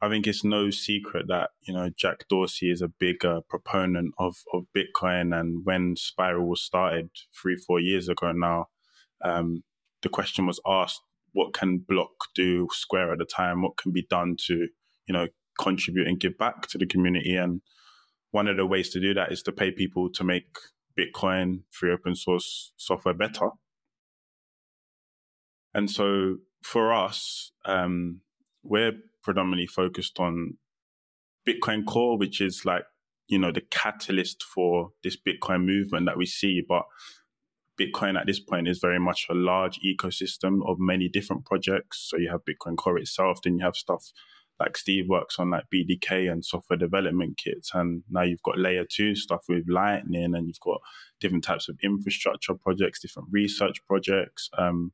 [0.01, 4.35] I think it's no secret that you know Jack Dorsey is a bigger proponent of
[4.53, 7.09] of Bitcoin, and when Spiral was started
[7.41, 8.67] three four years ago now,
[9.23, 9.63] um,
[10.01, 11.01] the question was asked,
[11.31, 14.67] "What can Block do?" Square at the time, what can be done to
[15.07, 15.27] you know
[15.59, 17.35] contribute and give back to the community.
[17.35, 17.61] And
[18.31, 20.57] one of the ways to do that is to pay people to make
[20.97, 23.49] Bitcoin free open source software better.
[25.73, 28.21] And so for us, um,
[28.63, 28.93] we're
[29.23, 30.57] predominantly focused on
[31.47, 32.83] Bitcoin Core, which is like,
[33.27, 36.61] you know, the catalyst for this Bitcoin movement that we see.
[36.67, 36.83] But
[37.79, 42.07] Bitcoin at this point is very much a large ecosystem of many different projects.
[42.09, 44.11] So you have Bitcoin Core itself, then you have stuff
[44.59, 48.85] like Steve works on like BDK and software development kits, and now you've got layer
[48.89, 50.81] two stuff with Lightning, and you've got
[51.19, 54.49] different types of infrastructure projects, different research projects.
[54.57, 54.91] Um,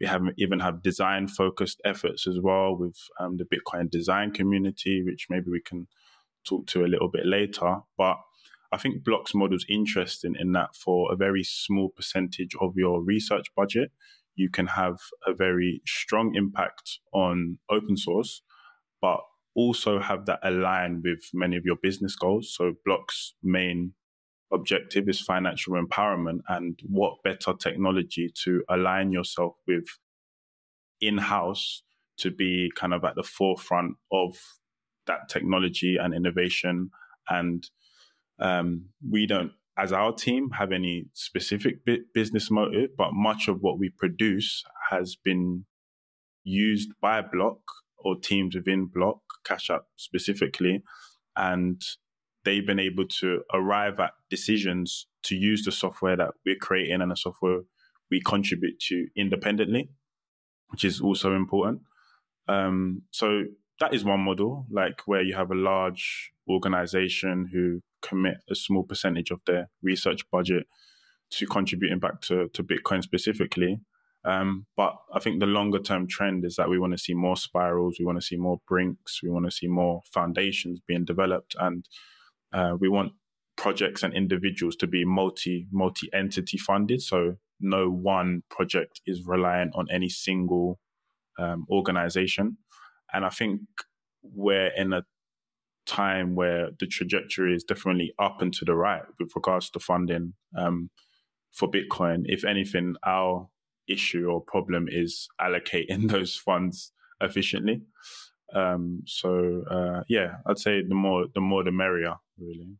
[0.00, 5.02] we have even have design focused efforts as well with um, the Bitcoin design community,
[5.02, 5.88] which maybe we can
[6.46, 7.78] talk to a little bit later.
[7.96, 8.16] But
[8.70, 13.02] I think Blocks model is interesting in that for a very small percentage of your
[13.02, 13.90] research budget,
[14.36, 18.42] you can have a very strong impact on open source
[19.00, 19.20] but
[19.54, 22.54] also have that align with many of your business goals.
[22.54, 23.94] So Block's main
[24.52, 29.84] objective is financial empowerment and what better technology to align yourself with
[31.00, 31.82] in-house
[32.18, 34.36] to be kind of at the forefront of
[35.06, 36.90] that technology and innovation
[37.28, 37.68] and
[38.40, 41.78] um, we don't as our team have any specific
[42.12, 45.64] business motive but much of what we produce has been
[46.42, 47.60] used by block
[47.98, 50.82] or teams within Block, Cash App specifically,
[51.36, 51.80] and
[52.44, 57.10] they've been able to arrive at decisions to use the software that we're creating and
[57.10, 57.60] the software
[58.10, 59.90] we contribute to independently,
[60.68, 61.80] which is also important.
[62.48, 63.44] Um, so
[63.80, 68.82] that is one model, like where you have a large organization who commit a small
[68.82, 70.66] percentage of their research budget
[71.30, 73.80] to contributing back to, to Bitcoin specifically.
[74.28, 77.36] Um, but I think the longer term trend is that we want to see more
[77.36, 81.56] spirals, we want to see more brinks, we want to see more foundations being developed,
[81.58, 81.88] and
[82.52, 83.12] uh, we want
[83.56, 87.00] projects and individuals to be multi multi entity funded.
[87.00, 90.78] So no one project is reliant on any single
[91.38, 92.58] um, organization.
[93.12, 93.62] And I think
[94.22, 95.04] we're in a
[95.86, 100.34] time where the trajectory is definitely up and to the right with regards to funding
[100.56, 100.90] um,
[101.50, 102.24] for Bitcoin.
[102.26, 103.48] If anything, our
[103.88, 107.82] issue or problem is allocating those funds efficiently.
[108.54, 112.76] Um, so uh, yeah, I'd say the more the more the merrier, really.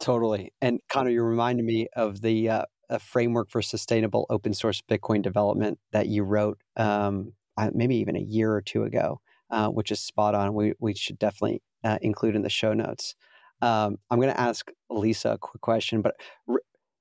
[0.00, 0.52] Totally.
[0.60, 5.22] And Conor, you reminded me of the uh, a framework for sustainable open source Bitcoin
[5.22, 7.32] development that you wrote um,
[7.72, 9.20] maybe even a year or two ago,
[9.50, 10.54] uh, which is spot on.
[10.54, 13.14] We we should definitely uh, include in the show notes.
[13.60, 16.14] Um, I'm going to ask Lisa a quick question, but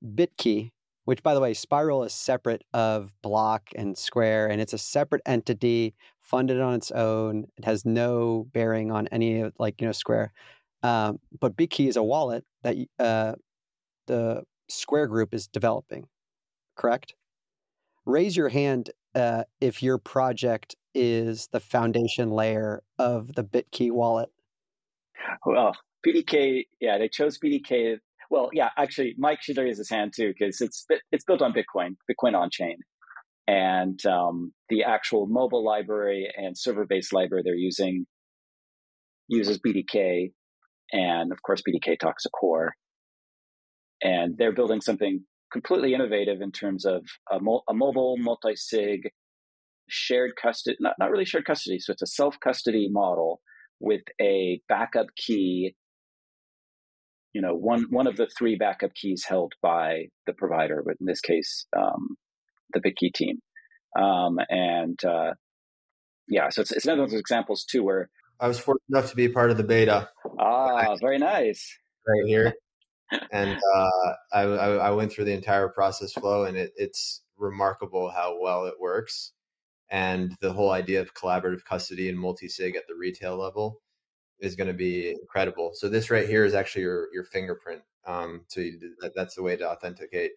[0.03, 0.71] Bitkey,
[1.07, 5.21] which by the way, Spiral is separate of Block and Square, and it's a separate
[5.25, 7.47] entity funded on its own.
[7.55, 10.33] It has no bearing on any of like you know Square.
[10.83, 13.35] Um, but Bitkey is a wallet that uh,
[14.07, 16.09] the Square Group is developing,
[16.75, 17.13] correct?
[18.05, 24.29] Raise your hand uh, if your project is the foundation layer of the Bitkey wallet.
[25.45, 25.73] Well,
[26.05, 27.99] BDK, yeah, they chose BDK.
[28.29, 31.95] Well, yeah, actually, Mike should raise his hand too because it's it's built on Bitcoin,
[32.09, 32.77] Bitcoin on chain,
[33.47, 38.05] and um, the actual mobile library and server-based library they're using
[39.27, 40.31] uses BDK,
[40.91, 42.73] and of course, BDK talks to core.
[44.01, 49.09] And they're building something completely innovative in terms of a, mo- a mobile multi-sig
[49.89, 53.39] shared custody not, not really shared custody so it's a self-custody model
[53.79, 55.73] with a backup key
[57.37, 61.05] you know one one of the three backup keys held by the provider but in
[61.05, 62.17] this case um,
[62.73, 63.37] the bitkey team.
[63.95, 65.33] Um, and uh,
[66.27, 68.09] yeah so it's, it's another one of those examples too where
[68.39, 70.09] i was fortunate enough to be part of the beta.
[70.39, 71.77] Ah very nice.
[72.07, 72.53] Right here.
[73.31, 78.37] And uh, I, I, went through the entire process flow, and it, it's remarkable how
[78.41, 79.31] well it works.
[79.89, 83.79] And the whole idea of collaborative custody and multi sig at the retail level
[84.39, 85.71] is going to be incredible.
[85.73, 87.81] So this right here is actually your your fingerprint.
[88.05, 90.31] Um, so you, that, that's the way to authenticate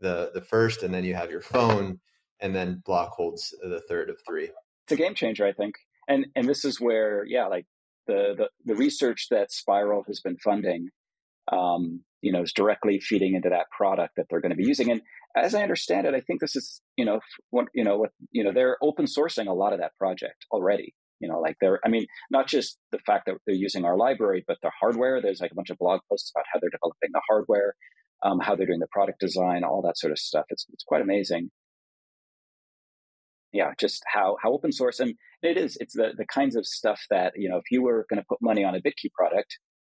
[0.00, 2.00] the the first, and then you have your phone,
[2.40, 4.50] and then block holds the third of three.
[4.84, 5.74] It's a game changer, I think.
[6.08, 7.66] And and this is where yeah, like
[8.06, 10.90] the the, the research that Spiral has been funding
[11.52, 14.90] um, you know, is directly feeding into that product that they're going to be using.
[14.90, 15.00] And
[15.36, 17.20] as I understand it, I think this is, you know,
[17.50, 20.94] what, you know, what, you know, they're open sourcing a lot of that project already.
[21.20, 24.44] You know, like they're, I mean, not just the fact that they're using our library,
[24.46, 25.20] but the hardware.
[25.20, 27.74] There's like a bunch of blog posts about how they're developing the hardware,
[28.22, 30.46] um, how they're doing the product design, all that sort of stuff.
[30.48, 31.50] It's it's quite amazing.
[33.52, 35.76] Yeah, just how how open source and it is.
[35.80, 38.38] It's the the kinds of stuff that you know, if you were going to put
[38.40, 39.58] money on a Bitkey product,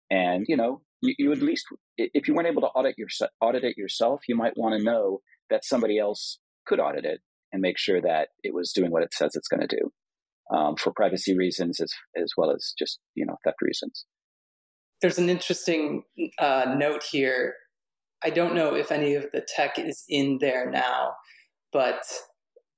[0.09, 1.65] and you know, you, you at least,
[1.97, 3.07] if you weren't able to audit your
[3.41, 7.61] audit it yourself, you might want to know that somebody else could audit it and
[7.61, 9.91] make sure that it was doing what it says it's going to do,
[10.53, 14.05] um, for privacy reasons as as well as just you know theft reasons.
[15.01, 16.03] There's an interesting
[16.37, 17.55] uh, note here.
[18.23, 21.13] I don't know if any of the tech is in there now,
[21.73, 22.03] but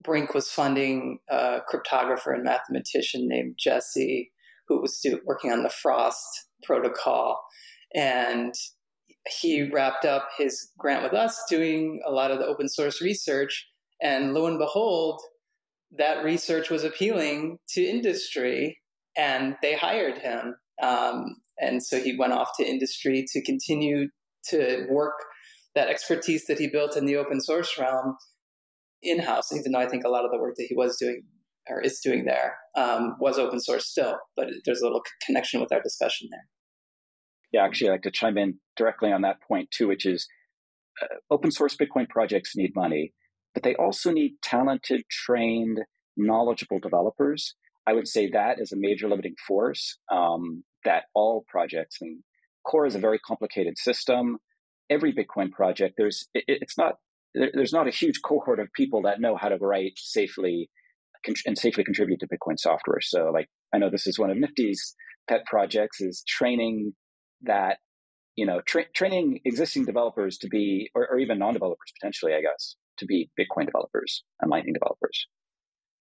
[0.04, 4.32] Brink was funding a cryptographer and mathematician named Jesse,
[4.68, 7.42] who was working on the Frost protocol.
[7.96, 8.54] And
[9.42, 13.68] he wrapped up his grant with us doing a lot of the open source research.
[14.02, 15.22] And lo and behold,
[15.98, 18.80] that research was appealing to industry
[19.16, 20.56] and they hired him.
[20.82, 24.08] Um, and so he went off to industry to continue
[24.50, 25.14] to work
[25.76, 28.18] that expertise that he built in the open source realm
[29.02, 31.24] in house, even though I think a lot of the work that he was doing
[31.70, 35.72] or is doing there um, was open source still, but there's a little connection with
[35.72, 36.48] our discussion there
[37.54, 40.28] yeah, actually, I'd like to chime in directly on that point too, which is
[41.02, 43.14] uh, open source Bitcoin projects need money,
[43.54, 45.82] but they also need talented, trained,
[46.18, 47.56] knowledgeable developers.
[47.88, 52.24] I would say that is a major limiting force um, that all projects, I mean,
[52.66, 54.38] core is a very complicated system.
[54.90, 56.96] Every Bitcoin project, there's it, it's not
[57.34, 60.70] there's not a huge cohort of people that know how to write safely
[61.46, 63.00] and safely contribute to Bitcoin software.
[63.02, 64.96] So, like, I know this is one of Nifty's
[65.28, 66.94] pet projects is training
[67.42, 67.78] that
[68.36, 72.76] you know tra- training existing developers to be or, or even non-developers potentially i guess
[72.98, 75.28] to be bitcoin developers and lightning developers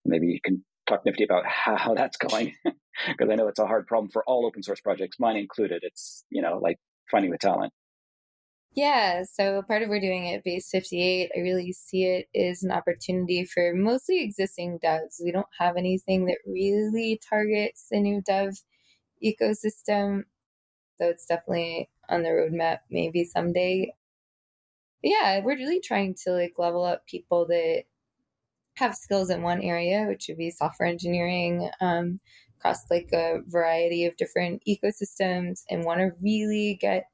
[0.05, 3.86] maybe you can talk nifty about how, that's going because i know it's a hard
[3.86, 6.78] problem for all open source projects mine included it's you know like
[7.11, 7.72] finding the talent
[8.74, 13.45] yeah, so part of we're doing at Base58, I really see it as an opportunity
[13.45, 15.22] for mostly existing devs.
[15.22, 18.55] We don't have anything that really targets the new dev
[19.22, 20.22] ecosystem.
[20.97, 23.93] So it's definitely on the roadmap maybe someday.
[25.03, 27.84] Yeah, we're really trying to like level up people that
[28.76, 32.20] have skills in one area, which would be software engineering, um,
[32.59, 37.05] across like a variety of different ecosystems and want to really get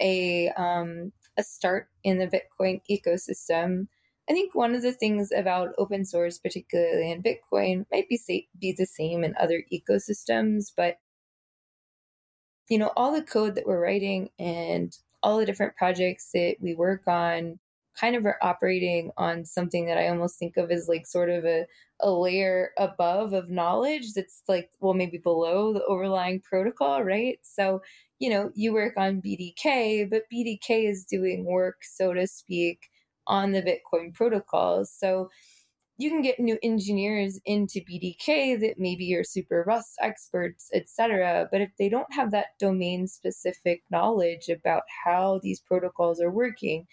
[0.00, 3.86] a um, a start in the Bitcoin ecosystem.
[4.28, 8.48] I think one of the things about open source, particularly in Bitcoin, might be say,
[8.60, 10.96] be the same in other ecosystems, but
[12.68, 16.74] you know, all the code that we're writing and all the different projects that we
[16.74, 17.58] work on
[17.98, 21.44] kind of are operating on something that I almost think of as like sort of
[21.44, 21.66] a,
[22.00, 27.38] a layer above of knowledge that's like, well, maybe below the overlying protocol, right?
[27.42, 27.80] So,
[28.18, 32.90] you know, you work on BDK, but BDK is doing work, so to speak,
[33.26, 34.92] on the Bitcoin protocols.
[34.92, 35.30] So
[35.98, 41.48] you can get new engineers into BDK that maybe are super Rust experts, etc.
[41.50, 46.86] But if they don't have that domain specific knowledge about how these protocols are working,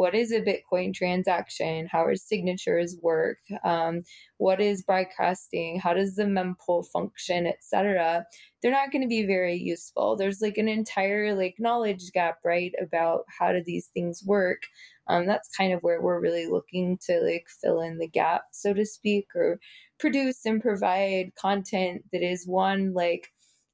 [0.00, 1.86] what is a Bitcoin transaction?
[1.86, 3.36] How are signatures work?
[3.62, 4.00] Um,
[4.38, 5.78] what is broadcasting?
[5.78, 8.24] How does the mempool function, etc.
[8.62, 10.16] They're not going to be very useful.
[10.16, 14.62] There's like an entire like knowledge gap, right, about how do these things work.
[15.06, 18.72] Um, that's kind of where we're really looking to like fill in the gap, so
[18.72, 19.60] to speak, or
[19.98, 23.28] produce and provide content that is one like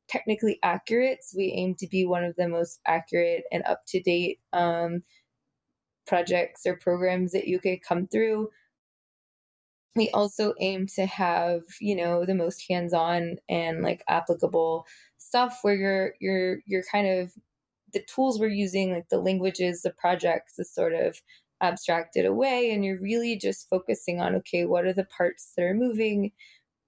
[0.09, 1.19] technically accurate.
[1.23, 5.03] So we aim to be one of the most accurate and up to date um,
[6.07, 8.51] projects or programs that you could come through.
[9.95, 14.87] We also aim to have, you know, the most hands-on and like applicable
[15.17, 17.33] stuff where you're you're you're kind of
[17.93, 21.21] the tools we're using, like the languages, the projects is sort of
[21.63, 25.75] abstracted away and you're really just focusing on okay, what are the parts that are
[25.75, 26.33] moving?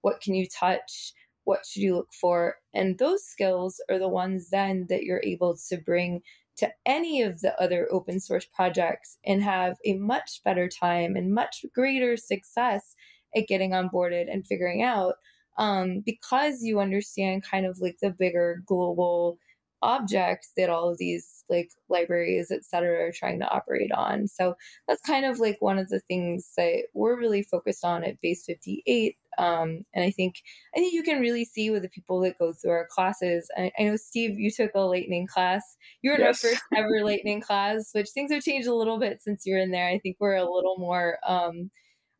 [0.02, 1.12] What can you touch?
[1.44, 2.56] What should you look for?
[2.74, 6.20] And those skills are the ones then that you're able to bring
[6.59, 11.32] to any of the other open source projects and have a much better time and
[11.34, 12.94] much greater success
[13.36, 15.14] at getting onboarded and figuring out
[15.59, 19.38] um, because you understand kind of like the bigger global
[19.82, 24.54] objects that all of these like libraries et cetera are trying to operate on so
[24.86, 29.14] that's kind of like one of the things that we're really focused on at base58
[29.38, 30.42] um, and I think
[30.74, 33.48] I think you can really see with the people that go through our classes.
[33.56, 35.62] I, I know Steve, you took a lightning class.
[36.02, 36.44] You were in yes.
[36.44, 39.60] our first ever lightning class, which things have changed a little bit since you were
[39.60, 39.86] in there.
[39.86, 41.70] I think we're a little more um,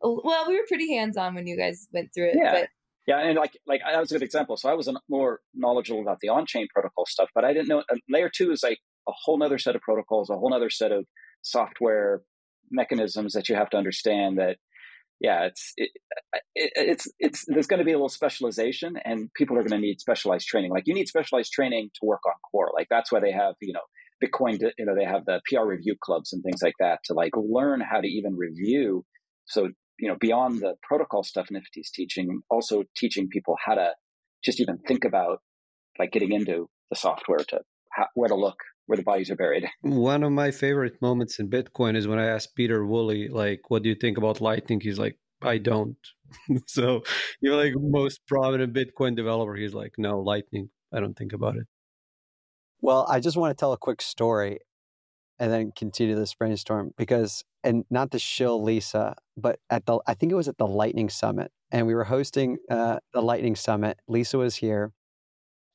[0.01, 2.37] well, we were pretty hands on when you guys went through it.
[2.37, 2.53] Yeah.
[2.53, 2.69] But
[3.09, 4.59] yeah, and like like that was a good example.
[4.59, 7.97] So I was more knowledgeable about the on-chain protocol stuff, but I didn't know uh,
[8.11, 11.07] layer two is like a whole other set of protocols, a whole other set of
[11.41, 12.21] software
[12.71, 14.59] mechanisms that you have to understand that
[15.21, 15.91] yeah, it's it,
[16.55, 19.87] it, it's it's there's going to be a little specialization, and people are going to
[19.87, 20.71] need specialized training.
[20.71, 22.71] Like you need specialized training to work on core.
[22.77, 23.81] Like that's why they have you know
[24.23, 24.61] Bitcoin.
[24.79, 27.81] You know they have the PR review clubs and things like that to like learn
[27.81, 29.07] how to even review.
[29.47, 33.93] So you know beyond the protocol stuff Nifty's teaching, also teaching people how to
[34.45, 35.41] just even think about
[35.99, 37.61] like getting into the software to
[37.93, 39.67] how, where to look, where the bodies are buried.
[39.83, 43.83] One of my favorite moments in Bitcoin is when I asked Pieter Wuille, like, what
[43.83, 44.81] do you think about Lightning?
[44.81, 45.97] He's like, I don't.
[46.67, 47.03] so
[47.41, 49.55] you're like most prominent Bitcoin developer.
[49.55, 50.71] He's like, no, Lightning.
[50.93, 51.67] I don't think about it.
[52.81, 54.61] Well, I just want to tell a quick story
[55.39, 60.15] and then continue this brainstorm because, and not to shill Lisa, but at the, I
[60.15, 63.99] think it was at the Lightning Summit, and we were hosting uh, the Lightning Summit.
[64.09, 64.93] Lisa was here,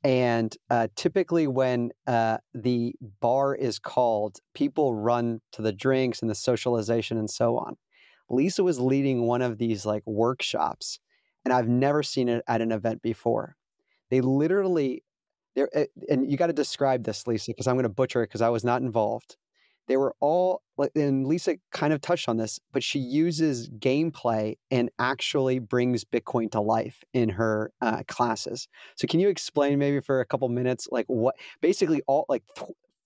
[0.04, 6.30] and uh, typically, when uh, the bar is called, people run to the drinks and
[6.30, 7.78] the socialization and so on.
[8.30, 11.00] Lisa was leading one of these like workshops,
[11.46, 13.56] and I've never seen it at an event before.
[14.10, 15.04] They literally,
[15.56, 18.28] there, eh, and you got to describe this, Lisa, because I'm going to butcher it
[18.28, 19.38] because I was not involved.
[19.88, 24.56] They were all, like and Lisa kind of touched on this, but she uses gameplay
[24.72, 28.68] and actually brings Bitcoin to life in her uh, classes.
[28.96, 32.44] So, can you explain maybe for a couple minutes, like what basically all like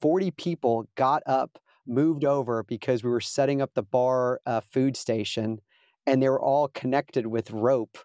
[0.01, 1.57] 40 people got up,
[1.88, 5.59] moved over because we were setting up the bar uh, food station,
[6.05, 7.97] and they were all connected with rope.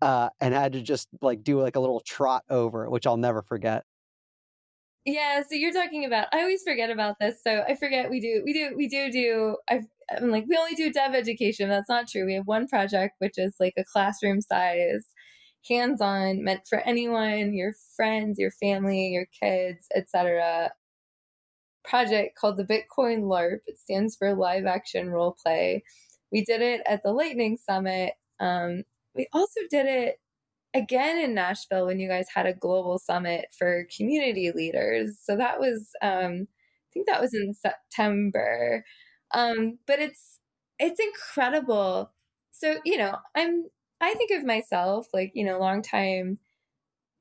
[0.00, 3.42] Uh, and had to just like do like a little trot over, which I'll never
[3.42, 3.82] forget.
[5.10, 6.26] Yeah, so you're talking about.
[6.34, 7.42] I always forget about this.
[7.42, 9.56] So I forget we do we do we do do.
[9.70, 9.80] i
[10.10, 11.70] am like we only do dev education.
[11.70, 12.26] That's not true.
[12.26, 15.06] We have one project which is like a classroom size,
[15.66, 20.72] hands on, meant for anyone, your friends, your family, your kids, etc.
[21.84, 23.60] Project called the Bitcoin LARP.
[23.66, 25.84] It stands for Live Action Role Play.
[26.30, 28.12] We did it at the Lightning Summit.
[28.40, 28.82] Um,
[29.14, 30.20] we also did it
[30.74, 35.18] again in Nashville when you guys had a global summit for community leaders.
[35.22, 38.84] So that was, um, I think that was in September.
[39.34, 40.40] Um, but it's
[40.78, 42.12] it's incredible.
[42.50, 43.64] So you know, I'm
[44.00, 46.38] I think of myself like you know, long time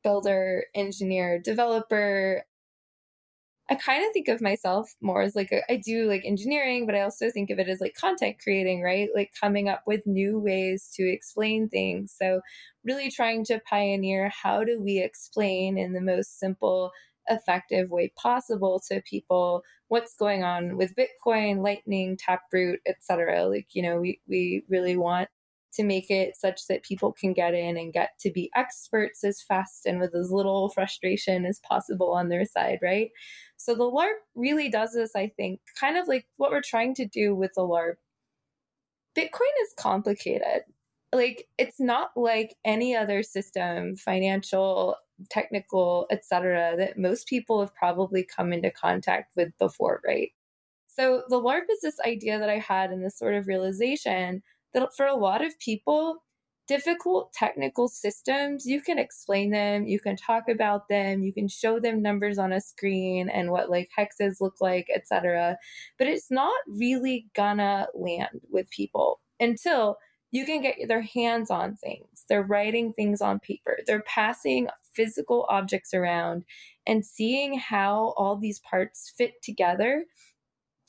[0.03, 2.43] builder, engineer, developer.
[3.69, 6.95] I kind of think of myself more as like a, I do like engineering, but
[6.95, 9.09] I also think of it as like content creating, right?
[9.13, 12.15] Like coming up with new ways to explain things.
[12.17, 12.41] So,
[12.85, 16.91] really trying to pioneer how do we explain in the most simple,
[17.29, 23.47] effective way possible to people what's going on with Bitcoin, Lightning, Taproot, etc.
[23.47, 25.29] Like, you know, we we really want
[25.77, 29.41] to make it such that people can get in and get to be experts as
[29.41, 33.11] fast and with as little frustration as possible on their side, right?
[33.55, 37.05] So the LARP really does this, I think, kind of like what we're trying to
[37.05, 37.95] do with the LARP.
[39.17, 40.63] Bitcoin is complicated.
[41.13, 44.97] Like it's not like any other system, financial,
[45.29, 50.31] technical, etc., that most people have probably come into contact with before, right?
[50.87, 54.41] So the LARP is this idea that I had and this sort of realization
[54.73, 56.23] that for a lot of people,
[56.67, 61.79] difficult technical systems, you can explain them, you can talk about them, you can show
[61.79, 65.57] them numbers on a screen and what like hexes look like, etc.
[65.97, 69.97] But it's not really gonna land with people until
[70.31, 72.25] you can get their hands on things.
[72.27, 73.79] They're writing things on paper.
[73.87, 76.43] They're passing physical objects around
[76.85, 80.05] and seeing how all these parts fit together.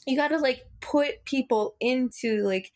[0.07, 2.72] You got to like put people into like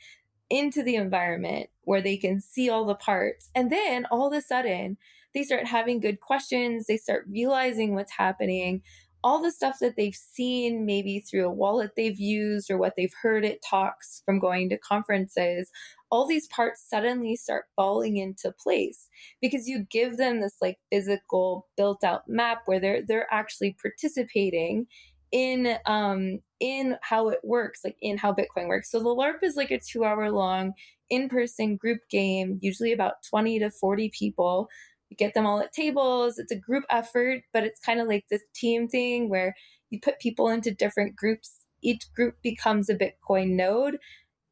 [0.53, 3.49] into the environment where they can see all the parts.
[3.55, 4.99] And then all of a sudden,
[5.35, 6.87] they start having good questions.
[6.87, 8.83] They start realizing what's happening.
[9.25, 13.15] All the stuff that they've seen, maybe through a wallet they've used or what they've
[13.23, 15.71] heard at talks from going to conferences,
[16.11, 19.09] all these parts suddenly start falling into place
[19.41, 24.87] because you give them this like physical built out map where they're they're actually participating
[25.33, 28.91] in um in how it works like in how bitcoin works.
[28.91, 30.75] So the larp is like a two hour long
[31.11, 34.69] in-person group game usually about 20 to 40 people.
[35.11, 36.39] You get them all at tables.
[36.39, 39.55] It's a group effort but it's kind of like this team thing where
[39.91, 41.65] you put people into different groups.
[41.83, 43.99] Each group becomes a bitcoin node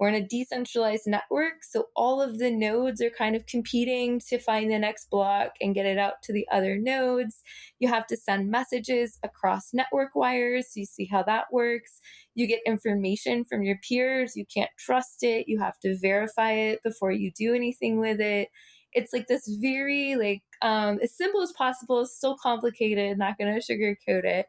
[0.00, 4.38] we're in a decentralized network, so all of the nodes are kind of competing to
[4.38, 7.42] find the next block and get it out to the other nodes.
[7.78, 12.00] You have to send messages across network wires, so you see how that works.
[12.34, 16.82] You get information from your peers, you can't trust it, you have to verify it
[16.82, 18.48] before you do anything with it.
[18.94, 24.24] It's like this very like um, as simple as possible, still complicated, not gonna sugarcoat
[24.24, 24.46] it.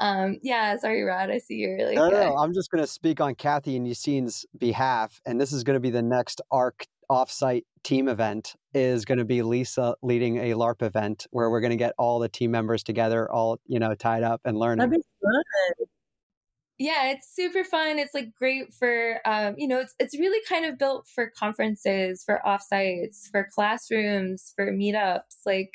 [0.00, 1.30] Um, yeah, sorry, Rod.
[1.30, 1.96] I see you're like.
[1.96, 2.36] No, no, no.
[2.36, 5.80] I'm just going to speak on Cathie and Yassine's behalf, and this is going to
[5.80, 8.54] be the next ARK offsite team event.
[8.74, 12.18] Is going to be Lisa leading a LARP event where we're going to get all
[12.18, 14.88] the team members together, all you know, tied up and learning.
[14.90, 15.86] That'd be fun.
[16.78, 17.98] Yeah, it's super fun.
[17.98, 22.22] It's like great for um, you know, it's it's really kind of built for conferences,
[22.22, 25.46] for offsites, for classrooms, for meetups.
[25.46, 25.70] Like,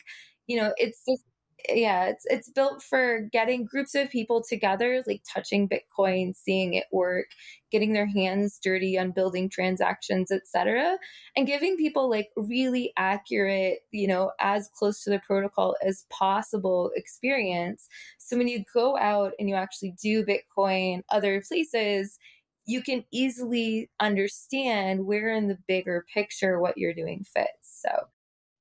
[0.46, 1.24] you know, it's just
[1.70, 6.86] yeah, it's it's built for getting groups of people together, like touching Bitcoin, seeing it
[6.92, 7.28] work,
[7.72, 10.98] getting their hands dirty on building transactions, etc.,
[11.36, 16.92] and giving people like really accurate, you know, as close to the protocol as possible
[16.96, 17.88] experience.
[18.18, 22.18] So when you go out and you actually do Bitcoin other places,
[22.66, 27.82] you can easily understand where in the bigger picture what you're doing fits.
[27.82, 28.08] So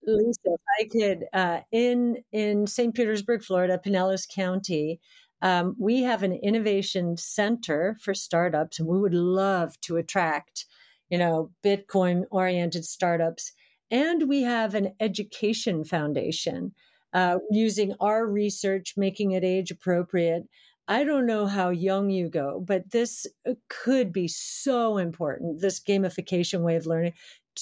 [0.06, 2.94] Lisa, if I could, uh, in in St.
[2.94, 5.00] Petersburg, Florida, Pinellas County,
[5.42, 10.66] um, we have an innovation center for startups, and we would love to attract,
[11.08, 13.52] you know, Bitcoin oriented startups.
[13.90, 16.72] And we have an education foundation
[17.12, 20.44] uh, using our research, making it age appropriate.
[20.86, 25.60] I don't know how young you go, but this uh, could be so important.
[25.60, 27.12] This gamification way of learning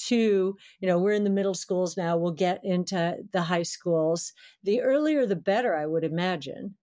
[0.07, 4.33] to, you know, we're in the middle schools now, we'll get into the high schools.
[4.63, 6.75] The earlier, the better, I would imagine.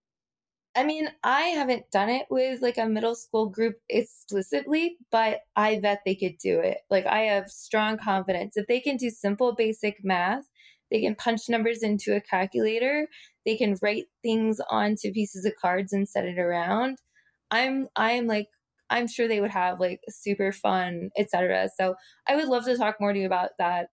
[0.74, 5.78] I mean, I haven't done it with like a middle school group explicitly, but I
[5.80, 6.78] bet they could do it.
[6.90, 8.56] Like, I have strong confidence.
[8.58, 10.44] If they can do simple, basic math,
[10.90, 13.08] they can punch numbers into a calculator,
[13.46, 16.98] they can write things onto pieces of cards and set it around.
[17.50, 18.48] I'm I'm like
[18.90, 21.68] I'm sure they would have like super fun, etc.
[21.76, 21.96] So
[22.28, 23.88] I would love to talk more to you about that.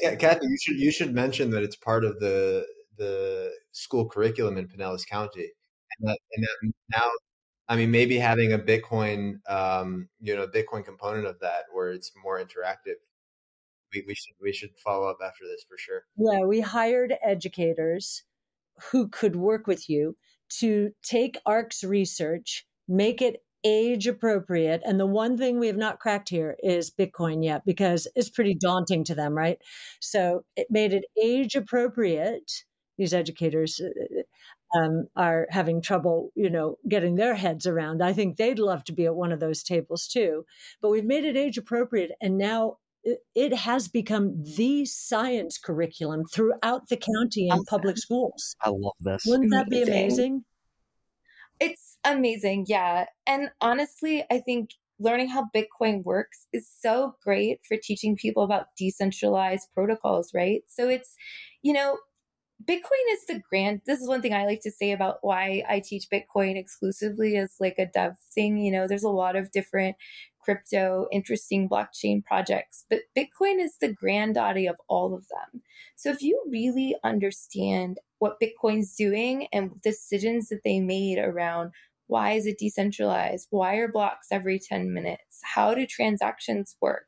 [0.00, 2.66] Hey, Cathie, you should you should mention that it's part of the
[2.96, 5.50] the school curriculum in Pinellas County,
[5.98, 7.10] and that, and that now,
[7.68, 12.12] I mean, maybe having a Bitcoin, um, you know, Bitcoin component of that where it's
[12.22, 12.96] more interactive.
[13.92, 16.04] We, we should we should follow up after this for sure.
[16.16, 18.22] Yeah, we hired educators
[18.90, 20.16] who could work with you
[20.60, 24.82] to take ARK's research, make it age appropriate.
[24.84, 28.54] And the one thing we have not cracked here is Bitcoin yet because it's pretty
[28.54, 29.58] daunting to them, right?
[30.00, 32.64] So it made it age appropriate
[32.96, 38.02] these educators uh, um, are having trouble, you know, getting their heads around.
[38.02, 40.44] I think they'd love to be at one of those tables too.
[40.80, 42.78] But we've made it age appropriate, and now
[43.34, 48.56] it has become the science curriculum throughout the county in public schools.
[48.62, 49.24] I love this.
[49.26, 50.44] Wouldn't that be amazing?
[51.60, 53.06] It's amazing, yeah.
[53.26, 58.66] And honestly, I think learning how Bitcoin works is so great for teaching people about
[58.78, 60.62] decentralized protocols, right?
[60.68, 61.16] So it's,
[61.62, 61.98] you know,
[62.64, 63.82] Bitcoin is the grand.
[63.84, 67.54] This is one thing I like to say about why I teach Bitcoin exclusively as
[67.58, 68.58] like a dev thing.
[68.58, 69.96] You know, there's a lot of different
[70.40, 75.62] crypto, interesting blockchain projects, but Bitcoin is the granddaddy of all of them.
[75.96, 81.72] So if you really understand what Bitcoin's doing and decisions that they made around
[82.06, 83.48] why is it decentralized?
[83.50, 85.40] Why are blocks every 10 minutes?
[85.42, 87.06] How do transactions work?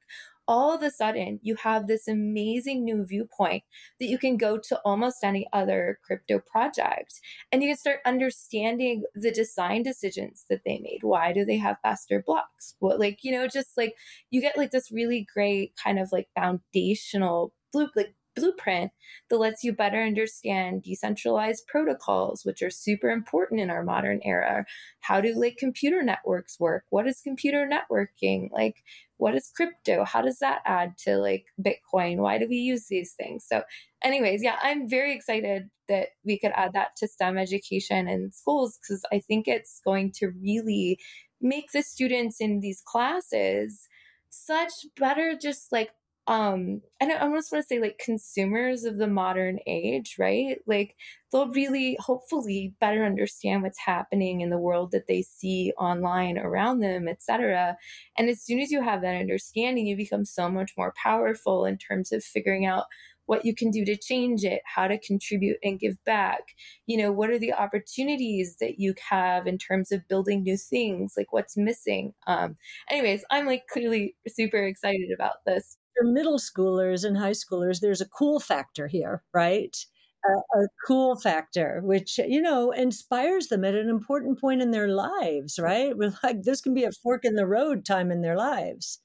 [0.49, 3.63] all of a sudden you have this amazing new viewpoint
[3.99, 7.21] that you can go to almost any other crypto project
[7.51, 11.77] and you can start understanding the design decisions that they made why do they have
[11.83, 13.95] faster blocks what like you know just like
[14.31, 18.93] you get like this really great kind of like foundational blue like blueprint
[19.29, 24.65] that lets you better understand decentralized protocols, which are super important in our modern era.
[25.01, 26.85] How do like computer networks work?
[26.91, 28.51] What is computer networking?
[28.53, 28.85] Like,
[29.17, 30.05] what is crypto?
[30.05, 32.19] How does that add to like Bitcoin?
[32.19, 33.45] Why do we use these things?
[33.49, 33.63] So,
[34.03, 38.79] anyways, yeah, I'm very excited that we could add that to STEM education in schools
[38.81, 40.99] because I think it's going to really
[41.41, 43.89] make the students in these classes
[44.31, 45.91] such better just like
[46.29, 50.97] um and i almost want to say like consumers of the modern age right like
[51.31, 56.81] they'll really hopefully better understand what's happening in the world that they see online around
[56.81, 57.77] them etc
[58.19, 61.79] and as soon as you have that understanding you become so much more powerful in
[61.79, 62.85] terms of figuring out
[63.27, 66.55] what you can do to change it, how to contribute and give back.
[66.87, 71.15] You know, what are the opportunities that you have in terms of building new things?
[71.17, 72.15] Like what's missing?
[72.29, 72.57] Um,
[72.89, 78.01] anyways, I'm like clearly super excited about this for middle schoolers and high schoolers, there's
[78.01, 79.77] a cool factor here, right?
[80.25, 84.89] A, a, cool factor, which you know inspires them at an important point in their
[84.89, 85.97] lives, right?
[85.97, 89.01] We're like this can be a fork in the road time in their lives.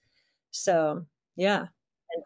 [0.52, 1.68] So yeah.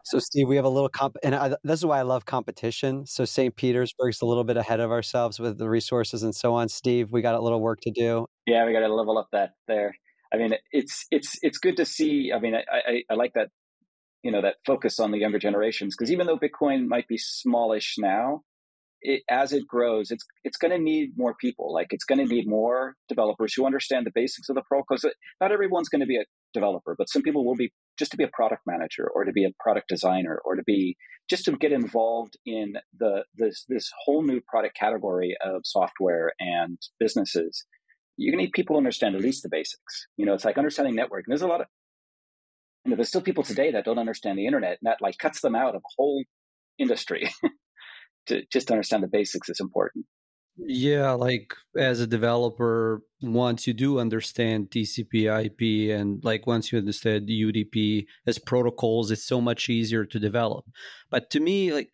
[0.04, 3.06] So Steve, we have a little comp, and I, this is why I love competition.
[3.06, 3.54] So St.
[3.54, 6.68] Petersburg's a little bit ahead of ourselves with the resources and so on.
[6.68, 8.26] Steve, we got a little work to do.
[8.46, 9.94] Yeah, we got to level up that there.
[10.32, 12.32] I mean, it's it's it's good to see.
[12.34, 13.50] I mean, I, I, I like that
[14.26, 17.94] you know that focus on the younger generations because even though bitcoin might be smallish
[17.98, 18.42] now
[19.06, 21.72] it, as it grows it's it's going to need more people.
[21.72, 25.04] Like it's going to need more developers who understand the basics of the pro because
[25.40, 28.24] not everyone's going to be a developer but some people will be just to be
[28.24, 30.96] a product manager or to be a product designer or to be
[31.28, 36.78] just to get involved in the this this whole new product category of software and
[36.98, 37.64] businesses.
[38.18, 40.06] To need people to understand at least the basics.
[40.16, 41.66] You know it's like understanding network and there's a lot of
[42.86, 45.40] you know, there's still people today that don't understand the internet, and that like cuts
[45.40, 46.22] them out of a whole
[46.78, 47.28] industry.
[48.26, 50.06] to just understand the basics is important.
[50.58, 56.78] Yeah, like as a developer, once you do understand TCP IP and like once you
[56.78, 60.64] understand UDP as protocols, it's so much easier to develop.
[61.10, 61.90] But to me, like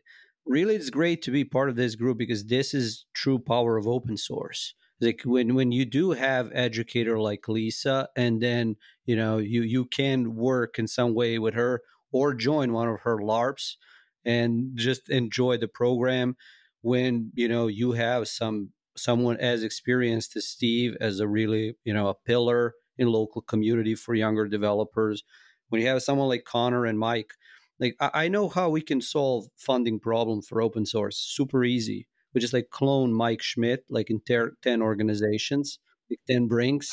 [0.46, 3.86] really it's great to be part of this group because this is true power of
[3.86, 9.38] open source like when when you do have educator like lisa and then you know
[9.38, 11.82] you you can work in some way with her
[12.12, 13.76] or join one of her larps
[14.24, 16.36] and just enjoy the program
[16.82, 21.92] when you know you have some someone as experienced as steve as a really you
[21.92, 25.24] know a pillar in local community for younger developers.
[25.70, 27.32] When you have someone like conor and mike
[27.80, 32.06] like i, I know how we can solve funding problem for open source super easy
[32.32, 35.78] which is like clone Mike Schmidt, like in ter- 10 organizations,
[36.10, 36.90] like 10 brinks,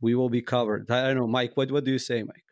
[0.00, 0.90] we will be covered.
[0.90, 2.44] I don't know, Mike, what, what do you say, Mike?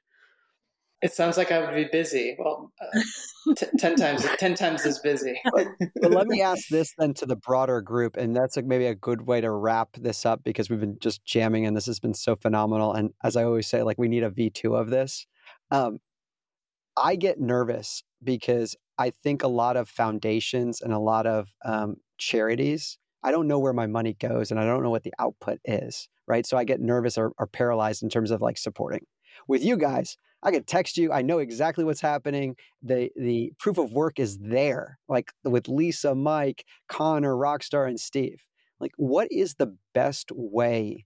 [1.01, 2.37] It sounds like I would be busy.
[2.37, 5.41] Well, uh, t- ten times, ten times as busy.
[5.55, 5.69] but,
[6.03, 8.97] but, let me ask this then to the broader group, and that's like maybe a
[8.97, 12.15] good way to wrap this up because we've been just jamming, and this has been
[12.15, 12.95] so phenomenal.
[12.95, 15.25] And as I always say, like we need a V two of this.
[15.71, 16.01] Um,
[16.97, 21.99] I get nervous because I think a lot of foundations and a lot of um,
[22.19, 25.59] charities, I don't know where my money goes and I don't know what the output
[25.65, 26.47] is, right?
[26.47, 29.05] So I get nervous or, or paralyzed in terms of like supporting.
[29.47, 31.13] With you guys, I could text you.
[31.13, 32.57] I know exactly what's happening.
[32.83, 34.99] The the proof of work is there.
[35.09, 38.45] Like with Lisa, Mike, Conor, Rockstar, and Steve.
[38.81, 41.05] Like, what is the best way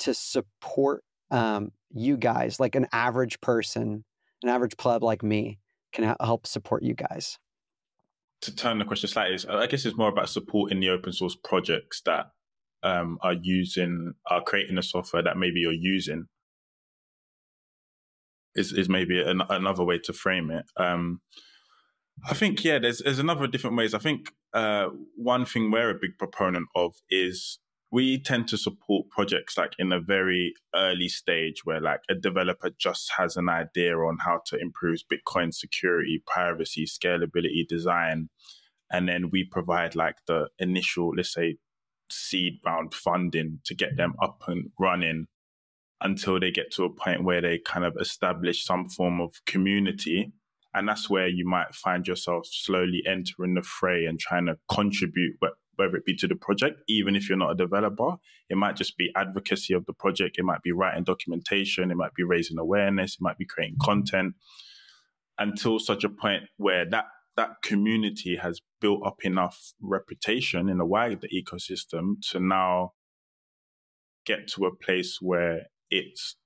[0.00, 2.60] to support um, you guys?
[2.60, 4.04] Like an average person,
[4.42, 5.58] an average pleb like me,
[5.92, 7.38] can help support you guys.
[8.42, 12.02] To turn the question slightly, I guess it's more about supporting the open source projects
[12.02, 12.26] that
[12.82, 16.26] um, are using, are creating the software that maybe you're using.
[18.54, 20.64] Is is maybe an, another way to frame it.
[20.78, 21.20] Um,
[22.26, 23.92] I think yeah, there's there's another different ways.
[23.92, 27.58] I think uh, one thing we're a big proponent of is
[27.92, 32.70] we tend to support projects like in a very early stage where like a developer
[32.78, 38.28] just has an idea on how to improve Bitcoin security, privacy, scalability, design.
[38.90, 41.56] And then we provide like the initial, let's say,
[42.10, 45.26] seed round funding to get them up and running
[46.00, 50.32] until they get to a point where they kind of establish some form of community.
[50.74, 55.36] And that's where you might find yourself slowly entering the fray and trying to contribute
[55.76, 58.16] whether it be to the project, even if you're not a developer.
[58.48, 60.38] It might just be advocacy of the project.
[60.38, 61.90] It might be writing documentation.
[61.90, 63.14] It might be raising awareness.
[63.14, 64.34] It might be creating content
[65.38, 67.04] until such a point where that
[67.36, 72.92] that community has built up enough reputation in the wider ecosystem to now
[74.24, 76.36] get to a place where it's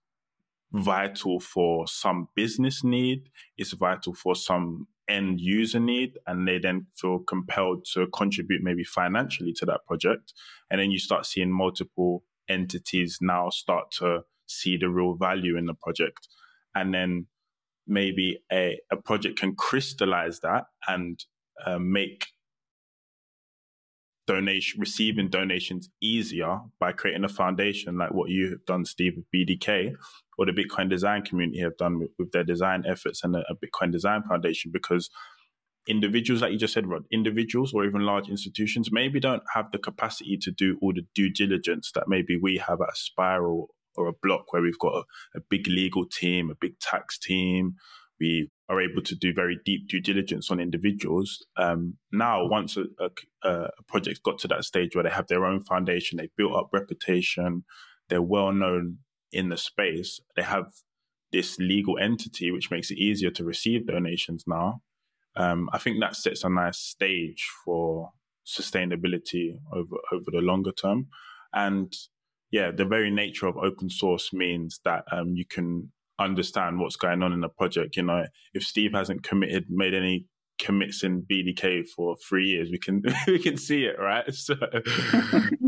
[0.73, 6.87] vital for some business need, it's vital for some end user need and they then
[6.97, 10.33] feel compelled to contribute maybe financially to that project.
[10.71, 15.67] And then you start seeing multiple entities now start to see the real value in
[15.67, 16.29] the project.
[16.75, 17.27] And then
[17.87, 21.23] maybe a, a project can crystallize that and
[21.67, 22.29] uh, make
[24.31, 29.25] donation receiving donations easier by creating a foundation like what you have done steve with
[29.35, 29.93] BDK
[30.39, 33.57] or the Bitcoin design community have done with, with their design efforts and a, a
[33.57, 35.11] Bitcoin design foundation because
[35.89, 39.79] individuals, like you just said, Rod, individuals or even large institutions maybe don't have the
[39.79, 44.07] capacity to do all the due diligence that maybe we have at a spiral or
[44.07, 47.75] a block where we've got a, a big legal team, a big tax team.
[48.21, 51.45] We are able to do very deep due diligence on individuals.
[51.57, 55.45] Um, now, once a, a, a project's got to that stage where they have their
[55.45, 57.65] own foundation, they've built up reputation,
[58.09, 58.99] they're well known
[59.33, 60.67] in the space, they have
[61.33, 64.83] this legal entity which makes it easier to receive donations now.
[65.37, 68.13] Um, I think that sets a nice stage for
[68.47, 71.09] sustainability over over the longer term.
[71.53, 71.93] And
[72.53, 77.23] yeah, the very nature of open source means that um, you can understand what's going
[77.23, 77.97] on in the project.
[77.97, 80.27] You know, if Steve hasn't committed, made any
[80.59, 84.25] commits in BDK for three years, we can we can see it, right?
[84.35, 84.55] So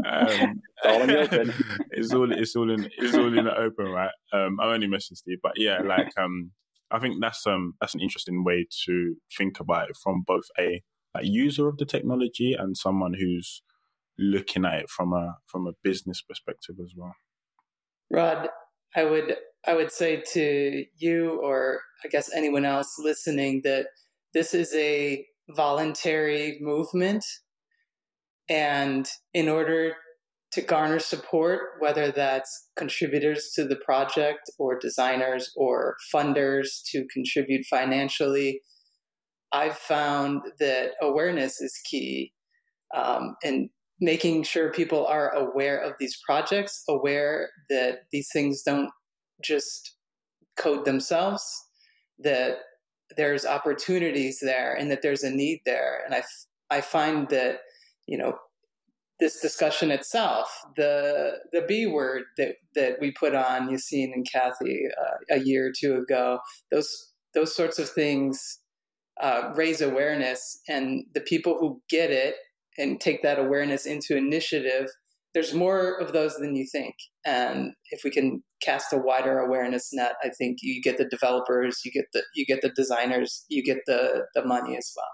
[0.04, 1.54] um, all in the open.
[1.90, 4.10] it's all it's all in it's all in the open, right?
[4.32, 6.50] Um, I'm only messing Steve, but yeah, like um,
[6.90, 10.82] I think that's um that's an interesting way to think about it from both a
[11.14, 13.62] like, user of the technology and someone who's
[14.18, 17.14] looking at it from a from a business perspective as well.
[18.10, 18.48] Rod,
[18.94, 19.36] I would
[19.66, 23.86] I would say to you or I guess anyone else listening that
[24.34, 27.24] this is a voluntary movement.
[28.48, 29.94] And in order
[30.52, 37.64] to garner support, whether that's contributors to the project or designers or funders to contribute
[37.64, 38.60] financially,
[39.52, 42.32] I've found that awareness is key.
[42.94, 43.70] Um, and
[44.02, 48.90] making sure people are aware of these projects, aware that these things don't
[49.42, 49.94] just
[50.56, 51.44] code themselves,
[52.18, 52.56] that
[53.16, 56.02] there's opportunities there and that there's a need there.
[56.04, 56.22] And I,
[56.68, 57.60] I find that,
[58.06, 58.34] you know,
[59.20, 64.86] this discussion itself, the the B word that that we put on Yassine and Cathie
[65.00, 66.40] uh, a year or two ago,
[66.72, 68.58] those those sorts of things
[69.20, 72.34] uh, raise awareness, and the people who get it
[72.78, 74.88] and take that awareness into initiative
[75.34, 76.94] there's more of those than you think.
[77.24, 81.80] And if we can cast a wider awareness net, I think you get the developers,
[81.84, 85.06] you get the you get the designers, you get the the money as well.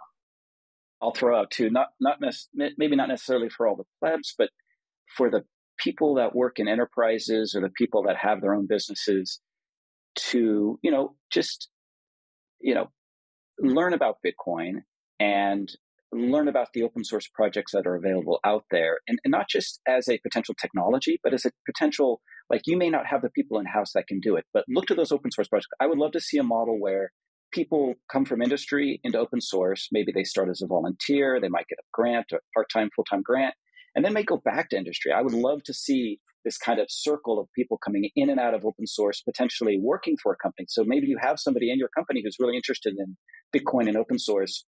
[1.00, 4.50] I'll throw out too, not not nec- maybe not necessarily for all the plebs, but
[5.16, 5.44] for the
[5.78, 9.40] people that work in enterprises or the people that have their own businesses
[10.16, 11.68] to you know just
[12.60, 12.90] you know
[13.60, 14.82] learn about Bitcoin
[15.20, 15.68] and
[16.12, 19.80] learn about the open source projects that are available out there and, and, not just
[19.86, 23.58] as a potential technology but as a potential like you may not have the people
[23.58, 25.68] in house that can do it but look to those open source projects.
[25.80, 27.12] I would love to see a model where
[27.52, 29.88] people come from industry into open source.
[29.92, 33.54] Maybe they start as a volunteer they might get a grant a part-time full-time grant
[33.94, 35.12] and then may go back to industry.
[35.12, 38.54] I would love to see this kind of circle of people coming in and out
[38.54, 40.66] of open source potentially working for a company.
[40.68, 43.16] So maybe you have somebody in your company who's really interested in
[43.54, 44.64] bitcoin and open source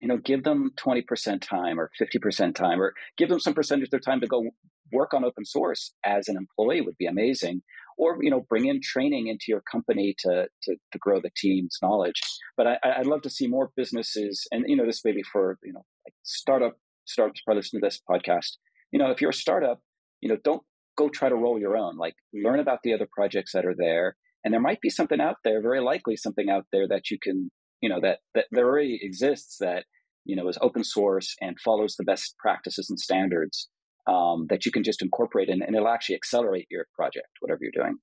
[0.00, 3.90] you know, give them 20% time or 50% time or give them some percentage of
[3.90, 4.44] their time to go
[4.92, 7.62] work on open source as an employee would be amazing.
[7.98, 11.78] or you know bring in training into your company to to, to grow the team's
[11.82, 12.20] knowledge.
[12.56, 15.72] But I, would love to see more businesses, and you know this maybe for you
[15.72, 16.76] know like startup
[17.06, 18.56] startups probably listen to this podcast.
[18.92, 19.80] You know, if you're a startup,
[20.20, 20.62] you know, don't
[20.96, 21.96] go try to roll your own.
[21.96, 25.36] Like learn about the other projects that are there, and there might be something out
[25.44, 28.98] there, very likely something out there that you can, you know, that that there already
[29.02, 29.84] exists that
[30.24, 33.68] you know is open source and follows the best practices and standards
[34.06, 37.84] um, that you can just incorporate in, and it'll actually accelerate your project, whatever you're
[37.84, 37.96] doing.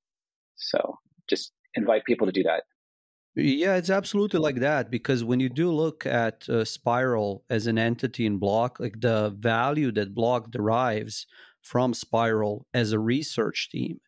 [0.55, 0.97] So
[1.30, 2.63] just invite people to do that.
[3.36, 7.78] Yeah, it's absolutely like that because when you do look at uh, Spiral as an
[7.78, 11.28] entity in Block, like the value that Block derives
[11.61, 13.99] from Spiral as a research team,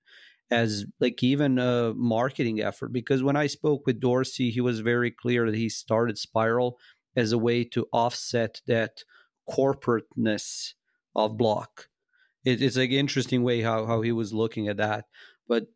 [0.52, 2.92] as like even a marketing effort.
[2.92, 6.80] Because when I spoke with Dorsey, he was very clear that he started Spiral
[7.16, 9.04] as a way to offset that
[9.50, 10.74] corporateness
[11.16, 11.90] of Block.
[12.46, 15.06] It, it's like interesting way how how he was looking at that,
[15.48, 15.68] but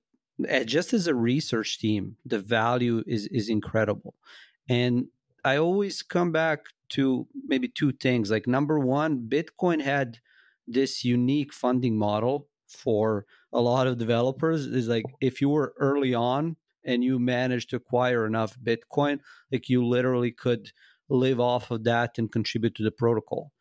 [0.47, 4.15] eh, just as a research team, the value is is incredible,
[4.69, 5.07] and
[5.43, 6.59] I always come back
[6.89, 8.31] to maybe two things.
[8.31, 10.19] Like number one, Bitcoin had
[10.67, 14.65] this unique funding model for a lot of developers.
[14.65, 19.19] Is like if you were early on and you managed to acquire enough Bitcoin,
[19.51, 20.71] like you literally could
[21.09, 23.51] live off of that and contribute to the protocol.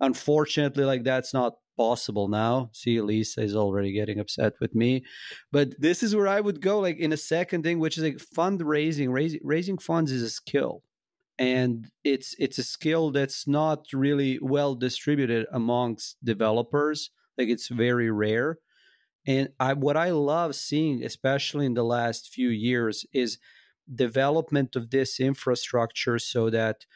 [0.00, 2.70] Unfortunately, like that's not possible now.
[2.72, 5.04] See, Lisa is already getting upset with me.
[5.52, 8.16] But this is where I would go, like in a second thing, which is like
[8.16, 9.12] fundraising.
[9.12, 10.82] Raising raising funds is a skill.
[11.38, 17.10] And it's it's a skill that's not really well distributed amongst developers.
[17.38, 18.58] Like it's very rare.
[19.26, 23.38] And I what I love seeing, especially in the last few years, is
[23.92, 26.86] development of this infrastructure so that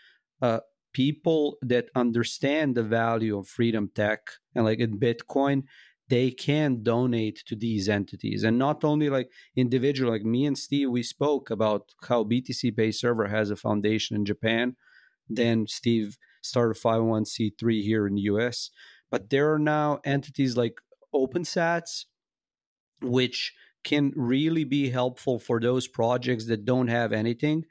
[0.41, 0.61] uh,
[0.93, 4.21] people that understand the value of freedom tech
[4.55, 5.63] and like in bitcoin
[6.09, 8.43] they can donate to these entities.
[8.43, 13.29] And not only like individual like me and steve we spoke about how BTCPay Server
[13.29, 14.77] has a foundation in japan.
[15.29, 18.71] Then steve started 501c3 here in the us
[19.11, 20.81] but there are now entities like
[21.15, 22.05] OpenSats
[23.01, 23.55] which
[23.85, 27.65] can really be helpful for those projects that don't have anything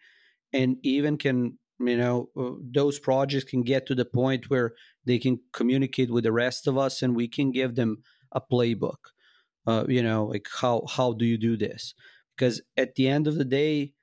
[0.53, 4.73] and even can you know uh, those projects can get to the point where
[5.05, 7.97] they can communicate with the rest of us and we can give them
[8.31, 9.11] a playbook
[9.67, 11.93] uh, you know like how how do you do this?
[12.35, 13.93] Because at the end of the day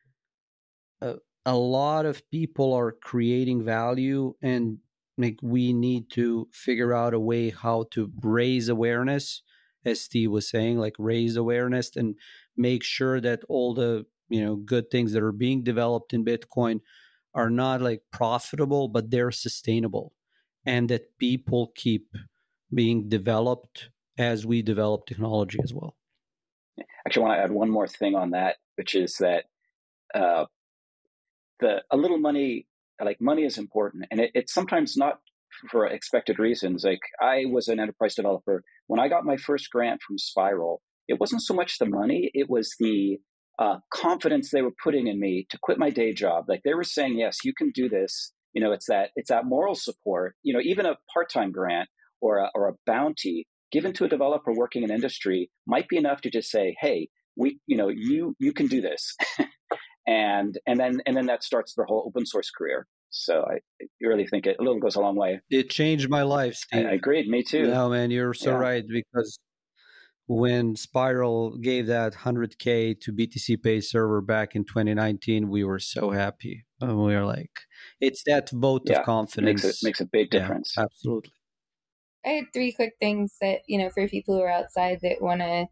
[1.00, 1.14] uh,
[1.46, 4.78] a lot of people are creating value and
[5.16, 9.42] like we need to figure out a way how to raise awareness
[9.84, 12.14] as steve was saying like raise awareness and
[12.56, 16.80] make sure that all the you know good things that are being developed in bitcoin
[17.34, 20.12] are not like profitable, but they're sustainable
[20.64, 22.14] and that people keep
[22.72, 25.96] being developed as we develop technology as well.
[27.06, 29.44] Actually, I want to add one more thing on that, which is that
[30.14, 30.46] uh,
[31.60, 32.66] the a little money,
[33.02, 35.18] like money, is important, and it, it's sometimes not
[35.70, 36.84] for expected reasons.
[36.84, 40.82] Like I was an enterprise developer when I got my first grant from Spiral.
[41.06, 43.18] It wasn't so much the money; it was the
[43.58, 46.46] uh, confidence they were putting in me to quit my day job.
[46.48, 48.32] Like they were saying, yes, you can do this.
[48.52, 50.36] You know, it's that it's that moral support.
[50.42, 51.88] You know, even a part time grant
[52.20, 56.20] or a, or a bounty given to a developer working in industry might be enough
[56.20, 59.16] to just say, hey, we, you know, you you can do this,
[60.06, 62.86] and and then and then that starts their whole open source career.
[63.10, 65.40] So I, I really think it a little goes a long way.
[65.50, 66.56] It changed my life.
[66.56, 66.86] Steve.
[66.86, 67.28] I, I agreed.
[67.28, 67.68] Me too.
[67.68, 68.56] No, man, you're so yeah.
[68.56, 69.38] right because
[70.26, 76.64] when Spiral gave that 100K to BTCPay server back in 2019, we were so happy.
[76.80, 77.50] And we were like,
[78.00, 79.62] it's that vote yeah, of confidence.
[79.62, 80.74] Makes a, makes a big difference.
[80.76, 81.32] Yeah, absolutely.
[82.24, 85.40] I had three quick things that, you know, for people who are outside that want
[85.40, 85.66] to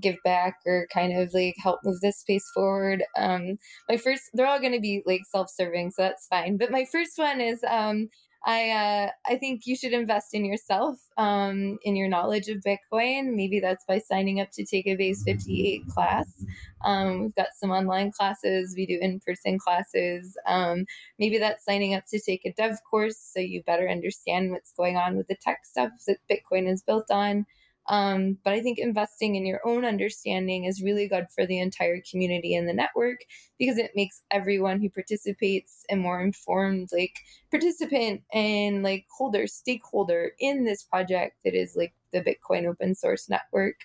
[0.00, 3.04] give back or kind of like help move this space forward.
[3.16, 3.58] Um,
[3.88, 6.56] my first, they're all going to be like self serving, so that's fine.
[6.56, 8.08] But my first one is, um,
[8.46, 13.34] I uh, I think you should invest in yourself, um, in your knowledge of Bitcoin.
[13.34, 16.44] Maybe that's by signing up to take a Base58 class.
[16.84, 18.74] Um, we've got some online classes.
[18.76, 20.36] We do in person classes.
[20.46, 20.86] Um,
[21.18, 24.96] maybe that's signing up to take a dev course so you better understand what's going
[24.96, 27.46] on with the tech stuff that Bitcoin is built on.
[27.88, 32.00] Um, but I think investing in your own understanding is really good for the entire
[32.10, 33.20] community and the network
[33.58, 37.16] because it makes everyone who participates a more informed, like
[37.50, 43.28] participant and like holder, stakeholder in this project that is like the Bitcoin open source
[43.28, 43.76] network.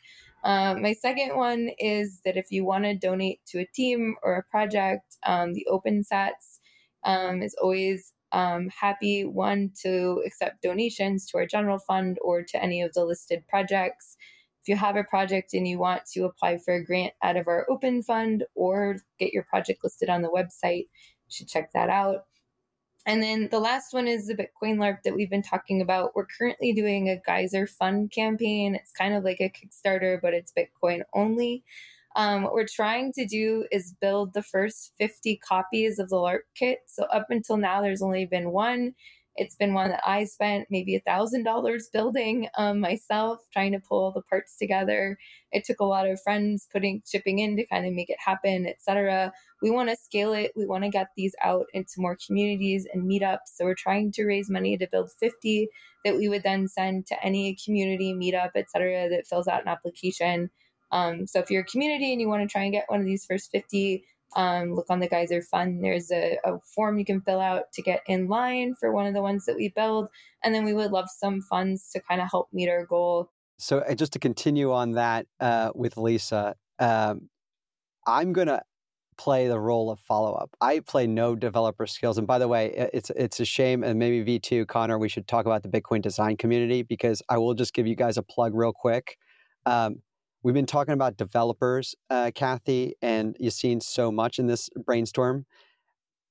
[0.43, 4.35] Um, my second one is that if you want to donate to a team or
[4.35, 6.59] a project, um, the OpenSats
[7.03, 12.63] um, is always um, happy one to accept donations to our general fund or to
[12.63, 14.17] any of the listed projects
[14.61, 17.47] if you have a project and you want to apply for a grant out of
[17.47, 21.89] our open fund or get your project listed on the website, you should check that
[21.89, 22.25] out.
[23.07, 26.15] And then the last one is the Bitcoin LARP that we've been talking about.
[26.15, 28.75] We're currently doing a Geyser Fund campaign.
[28.75, 31.63] It's kind of like a Kickstarter, but it's Bitcoin only.
[32.15, 36.41] Um, what we're trying to do is build the first 50 copies of the LARP
[36.55, 36.79] kit.
[36.87, 38.93] So up until now, there's only been one.
[39.37, 43.79] It's been one that I spent maybe a thousand dollars building um, myself, trying to
[43.79, 45.17] pull all the parts together.
[45.53, 48.67] It took a lot of friends putting chipping in to kind of make it happen,
[48.67, 49.31] etc.
[49.61, 50.51] We want to scale it.
[50.55, 53.55] We want to get these out into more communities and meetups.
[53.55, 55.69] So we're trying to raise money to build 50
[56.03, 59.07] that we would then send to any community meetup, etc.
[59.09, 60.49] that fills out an application.
[60.91, 63.05] Um, so if you're a community and you want to try and get one of
[63.05, 64.03] these first 50,
[64.35, 65.83] um, look on the Geyser Fund.
[65.83, 69.13] There's a, a, form you can fill out to get in line for one of
[69.13, 70.07] the ones that we build.
[70.43, 73.29] And then we would love some funds to kind of help meet our goal.
[73.57, 77.29] So, uh, just to continue on that uh, with Lisa, um,
[78.07, 78.61] I'm going to
[79.17, 80.49] play the role of follow up.
[80.61, 82.17] I play no developer skills.
[82.17, 85.45] And by the way, it's it's a shame, and maybe V2, Conor, we should talk
[85.45, 88.73] about the Bitcoin design community because I will just give you guys a plug real
[88.73, 89.17] quick.
[89.67, 90.01] Um,
[90.43, 95.45] We've been talking about developers, uh, Cathie, and you've seen so much in this brainstorm,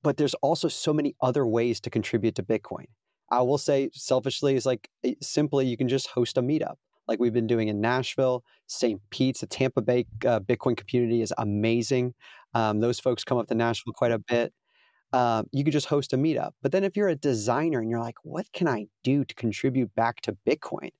[0.03, 2.87] but there's also so many other ways to contribute to Bitcoin.
[3.31, 6.75] I will say selfishly is like eh, simply you can just host a meetup
[7.11, 9.01] like we've been doing in Nashville, St.
[9.11, 12.15] Pete's, the Tampa Bay uh, Bitcoin community is amazing.
[12.55, 14.55] Um, those folks come up to Nashville quite a bit.
[15.13, 16.53] Um, you could just host a meetup.
[16.63, 19.93] But then if you're a designer and you're like, what can I do to contribute
[19.97, 20.91] back to Bitcoin?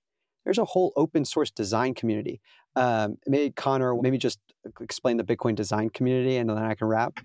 [0.45, 2.41] There's a whole open source design community.
[2.77, 4.39] Um, maybe Conor, maybe just
[4.81, 7.21] explain the Bitcoin design community, and then I can wrap.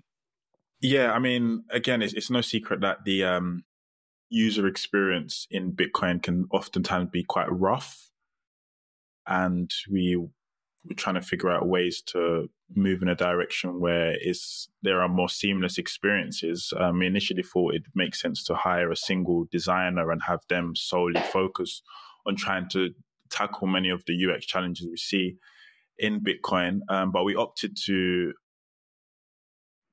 [0.82, 3.64] Yeah, I mean, again, it's, it's no secret that the um,
[4.30, 8.10] user experience in Bitcoin can oftentimes be quite rough,
[9.26, 10.18] and we
[10.88, 15.10] we're trying to figure out ways to move in a direction where is there are
[15.10, 16.72] more seamless experiences.
[16.80, 20.76] Um, we initially thought it makes sense to hire a single designer and have them
[20.76, 21.82] solely focus
[22.26, 22.92] on trying to
[23.30, 25.38] tackle many of the UX challenges we see
[25.98, 26.80] in Bitcoin.
[26.90, 28.34] Um, but we opted to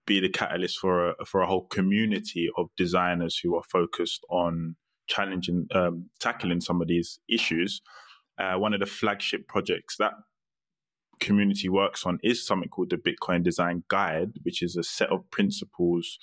[0.07, 4.77] be the catalyst for a, for a whole community of designers who are focused on
[5.07, 7.81] challenging, um, tackling some of these issues.
[8.39, 10.13] Uh, one of the flagship projects that
[11.21, 15.31] community works on is something called the Bitcoin Design Guide, which is a set of
[15.31, 16.19] principles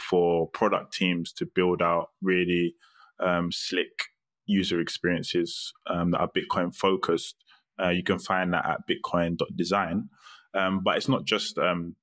[0.00, 2.74] for product teams to build out really
[3.20, 4.06] um, slick
[4.48, 7.36] user experiences um, that are Bitcoin focused.
[7.80, 10.08] Uh, you can find that at bitcoin.design.
[10.54, 11.94] Um, but it's not just um,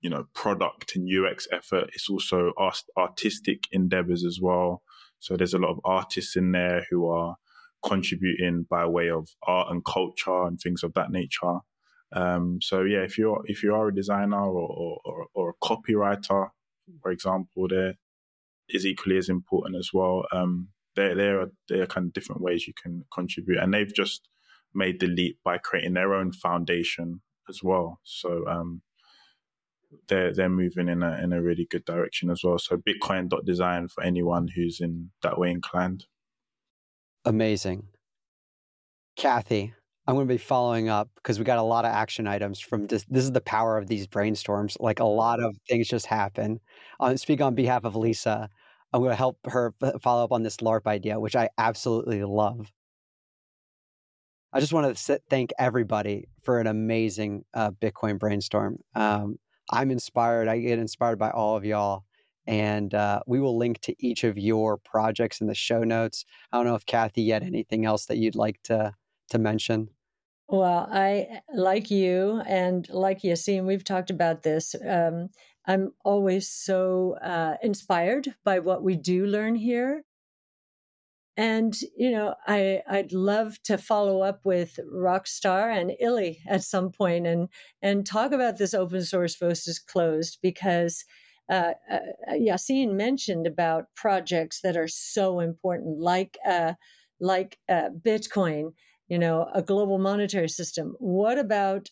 [0.00, 1.90] you know product and UX effort.
[1.92, 4.82] It's also art- artistic endeavors as well.
[5.18, 7.36] So there's a lot of artists in there who are
[7.84, 11.58] contributing by way of art and culture and things of that nature.
[12.12, 16.48] Um, so yeah, if you're if you are a designer or, or, or a copywriter,
[17.02, 17.94] for example, there
[18.68, 20.24] is equally as important as well.
[20.32, 20.68] Um,
[20.98, 24.28] there there are there are kind of different ways you can contribute, and they've just
[24.74, 28.00] made the leap by creating their own foundation as well.
[28.02, 28.82] So um,
[30.08, 32.58] they're they're moving in a in a really good direction as well.
[32.58, 36.06] So Bitcoin dot design for anyone who's in that way inclined.
[37.24, 37.88] Amazing.
[39.16, 39.74] Cathie,
[40.06, 42.86] I'm going to be following up because we got a lot of action items from
[42.86, 43.04] this.
[43.08, 44.76] This is the power of these brainstorms.
[44.80, 46.60] Like a lot of things just happen.
[47.00, 48.48] I'll speak on behalf of Lisa.
[48.92, 52.72] I'm going to help her follow up on this LARP idea, which I absolutely love.
[54.52, 58.78] I just want to thank everybody for an amazing uh, Bitcoin brainstorm.
[58.94, 59.38] Um,
[59.70, 60.48] I'm inspired.
[60.48, 62.04] I get inspired by all of y'all.
[62.46, 66.24] And uh, we will link to each of your projects in the show notes.
[66.50, 68.94] I don't know if Cathie, yet anything else that you'd like to
[69.28, 69.90] to mention.
[70.48, 74.74] Well, I like you and like Yassine, we've talked about this.
[74.86, 75.28] Um,
[75.66, 80.04] I'm always so uh, inspired by what we do learn here.
[81.36, 86.90] And, you know, I, I'd love to follow up with Rockstar and Illy at some
[86.90, 87.48] point and,
[87.80, 91.04] and talk about this open source versus closed because
[91.48, 91.98] uh, uh,
[92.32, 96.72] Yassine mentioned about projects that are so important, like, uh,
[97.20, 98.72] like uh, Bitcoin,
[99.08, 100.94] you know, a global monetary system.
[100.98, 101.88] What about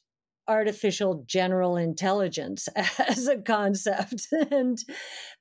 [0.48, 2.68] artificial general intelligence
[3.08, 4.28] as a concept?
[4.50, 4.78] And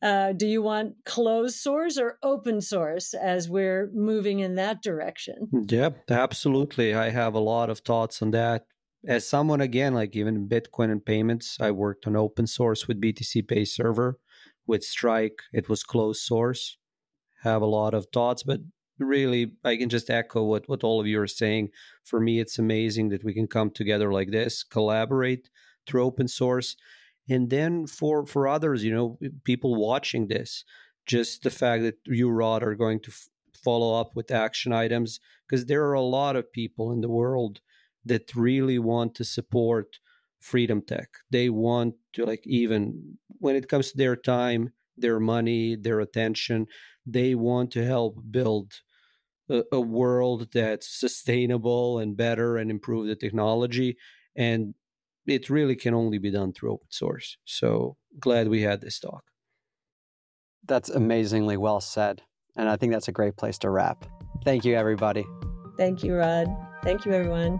[0.01, 5.47] uh, do you want closed source or open source as we're moving in that direction?
[5.51, 6.93] Yep absolutely.
[6.93, 8.65] I have a lot of thoughts on that.
[9.07, 13.67] As someone again like even bitcoin and payments i worked on open source with BTCPay
[13.67, 14.17] Server
[14.65, 16.77] with strike it was closed source.
[17.43, 18.61] Have a lot of thoughts but
[18.99, 21.69] really, I can just echo what, what all of you are saying.
[22.03, 25.49] For me, it's amazing that we can come together like this, collaborate
[25.85, 26.75] through open source.
[27.29, 30.63] And then for, for others, you know, people watching this,
[31.05, 33.29] just the fact that you, Rod, are going to f-
[33.63, 37.61] follow up with action items, because there are a lot of people in the world
[38.05, 39.99] that really want to support
[40.39, 41.09] freedom tech.
[41.31, 46.67] They want to, like, even when it comes to their time, their money, their attention,
[47.05, 48.73] they want to help build
[49.49, 53.97] a, a world that's sustainable and better and improve the technology.
[54.35, 54.73] And
[55.25, 57.37] it really can only be done through open source.
[57.45, 59.23] So glad we had this talk.
[60.65, 62.21] That's amazingly well said.
[62.55, 64.05] And I think that's a great place to wrap.
[64.43, 65.25] Thank you, everybody.
[65.77, 66.47] Thank you, Rod.
[66.83, 67.59] Thank you, everyone.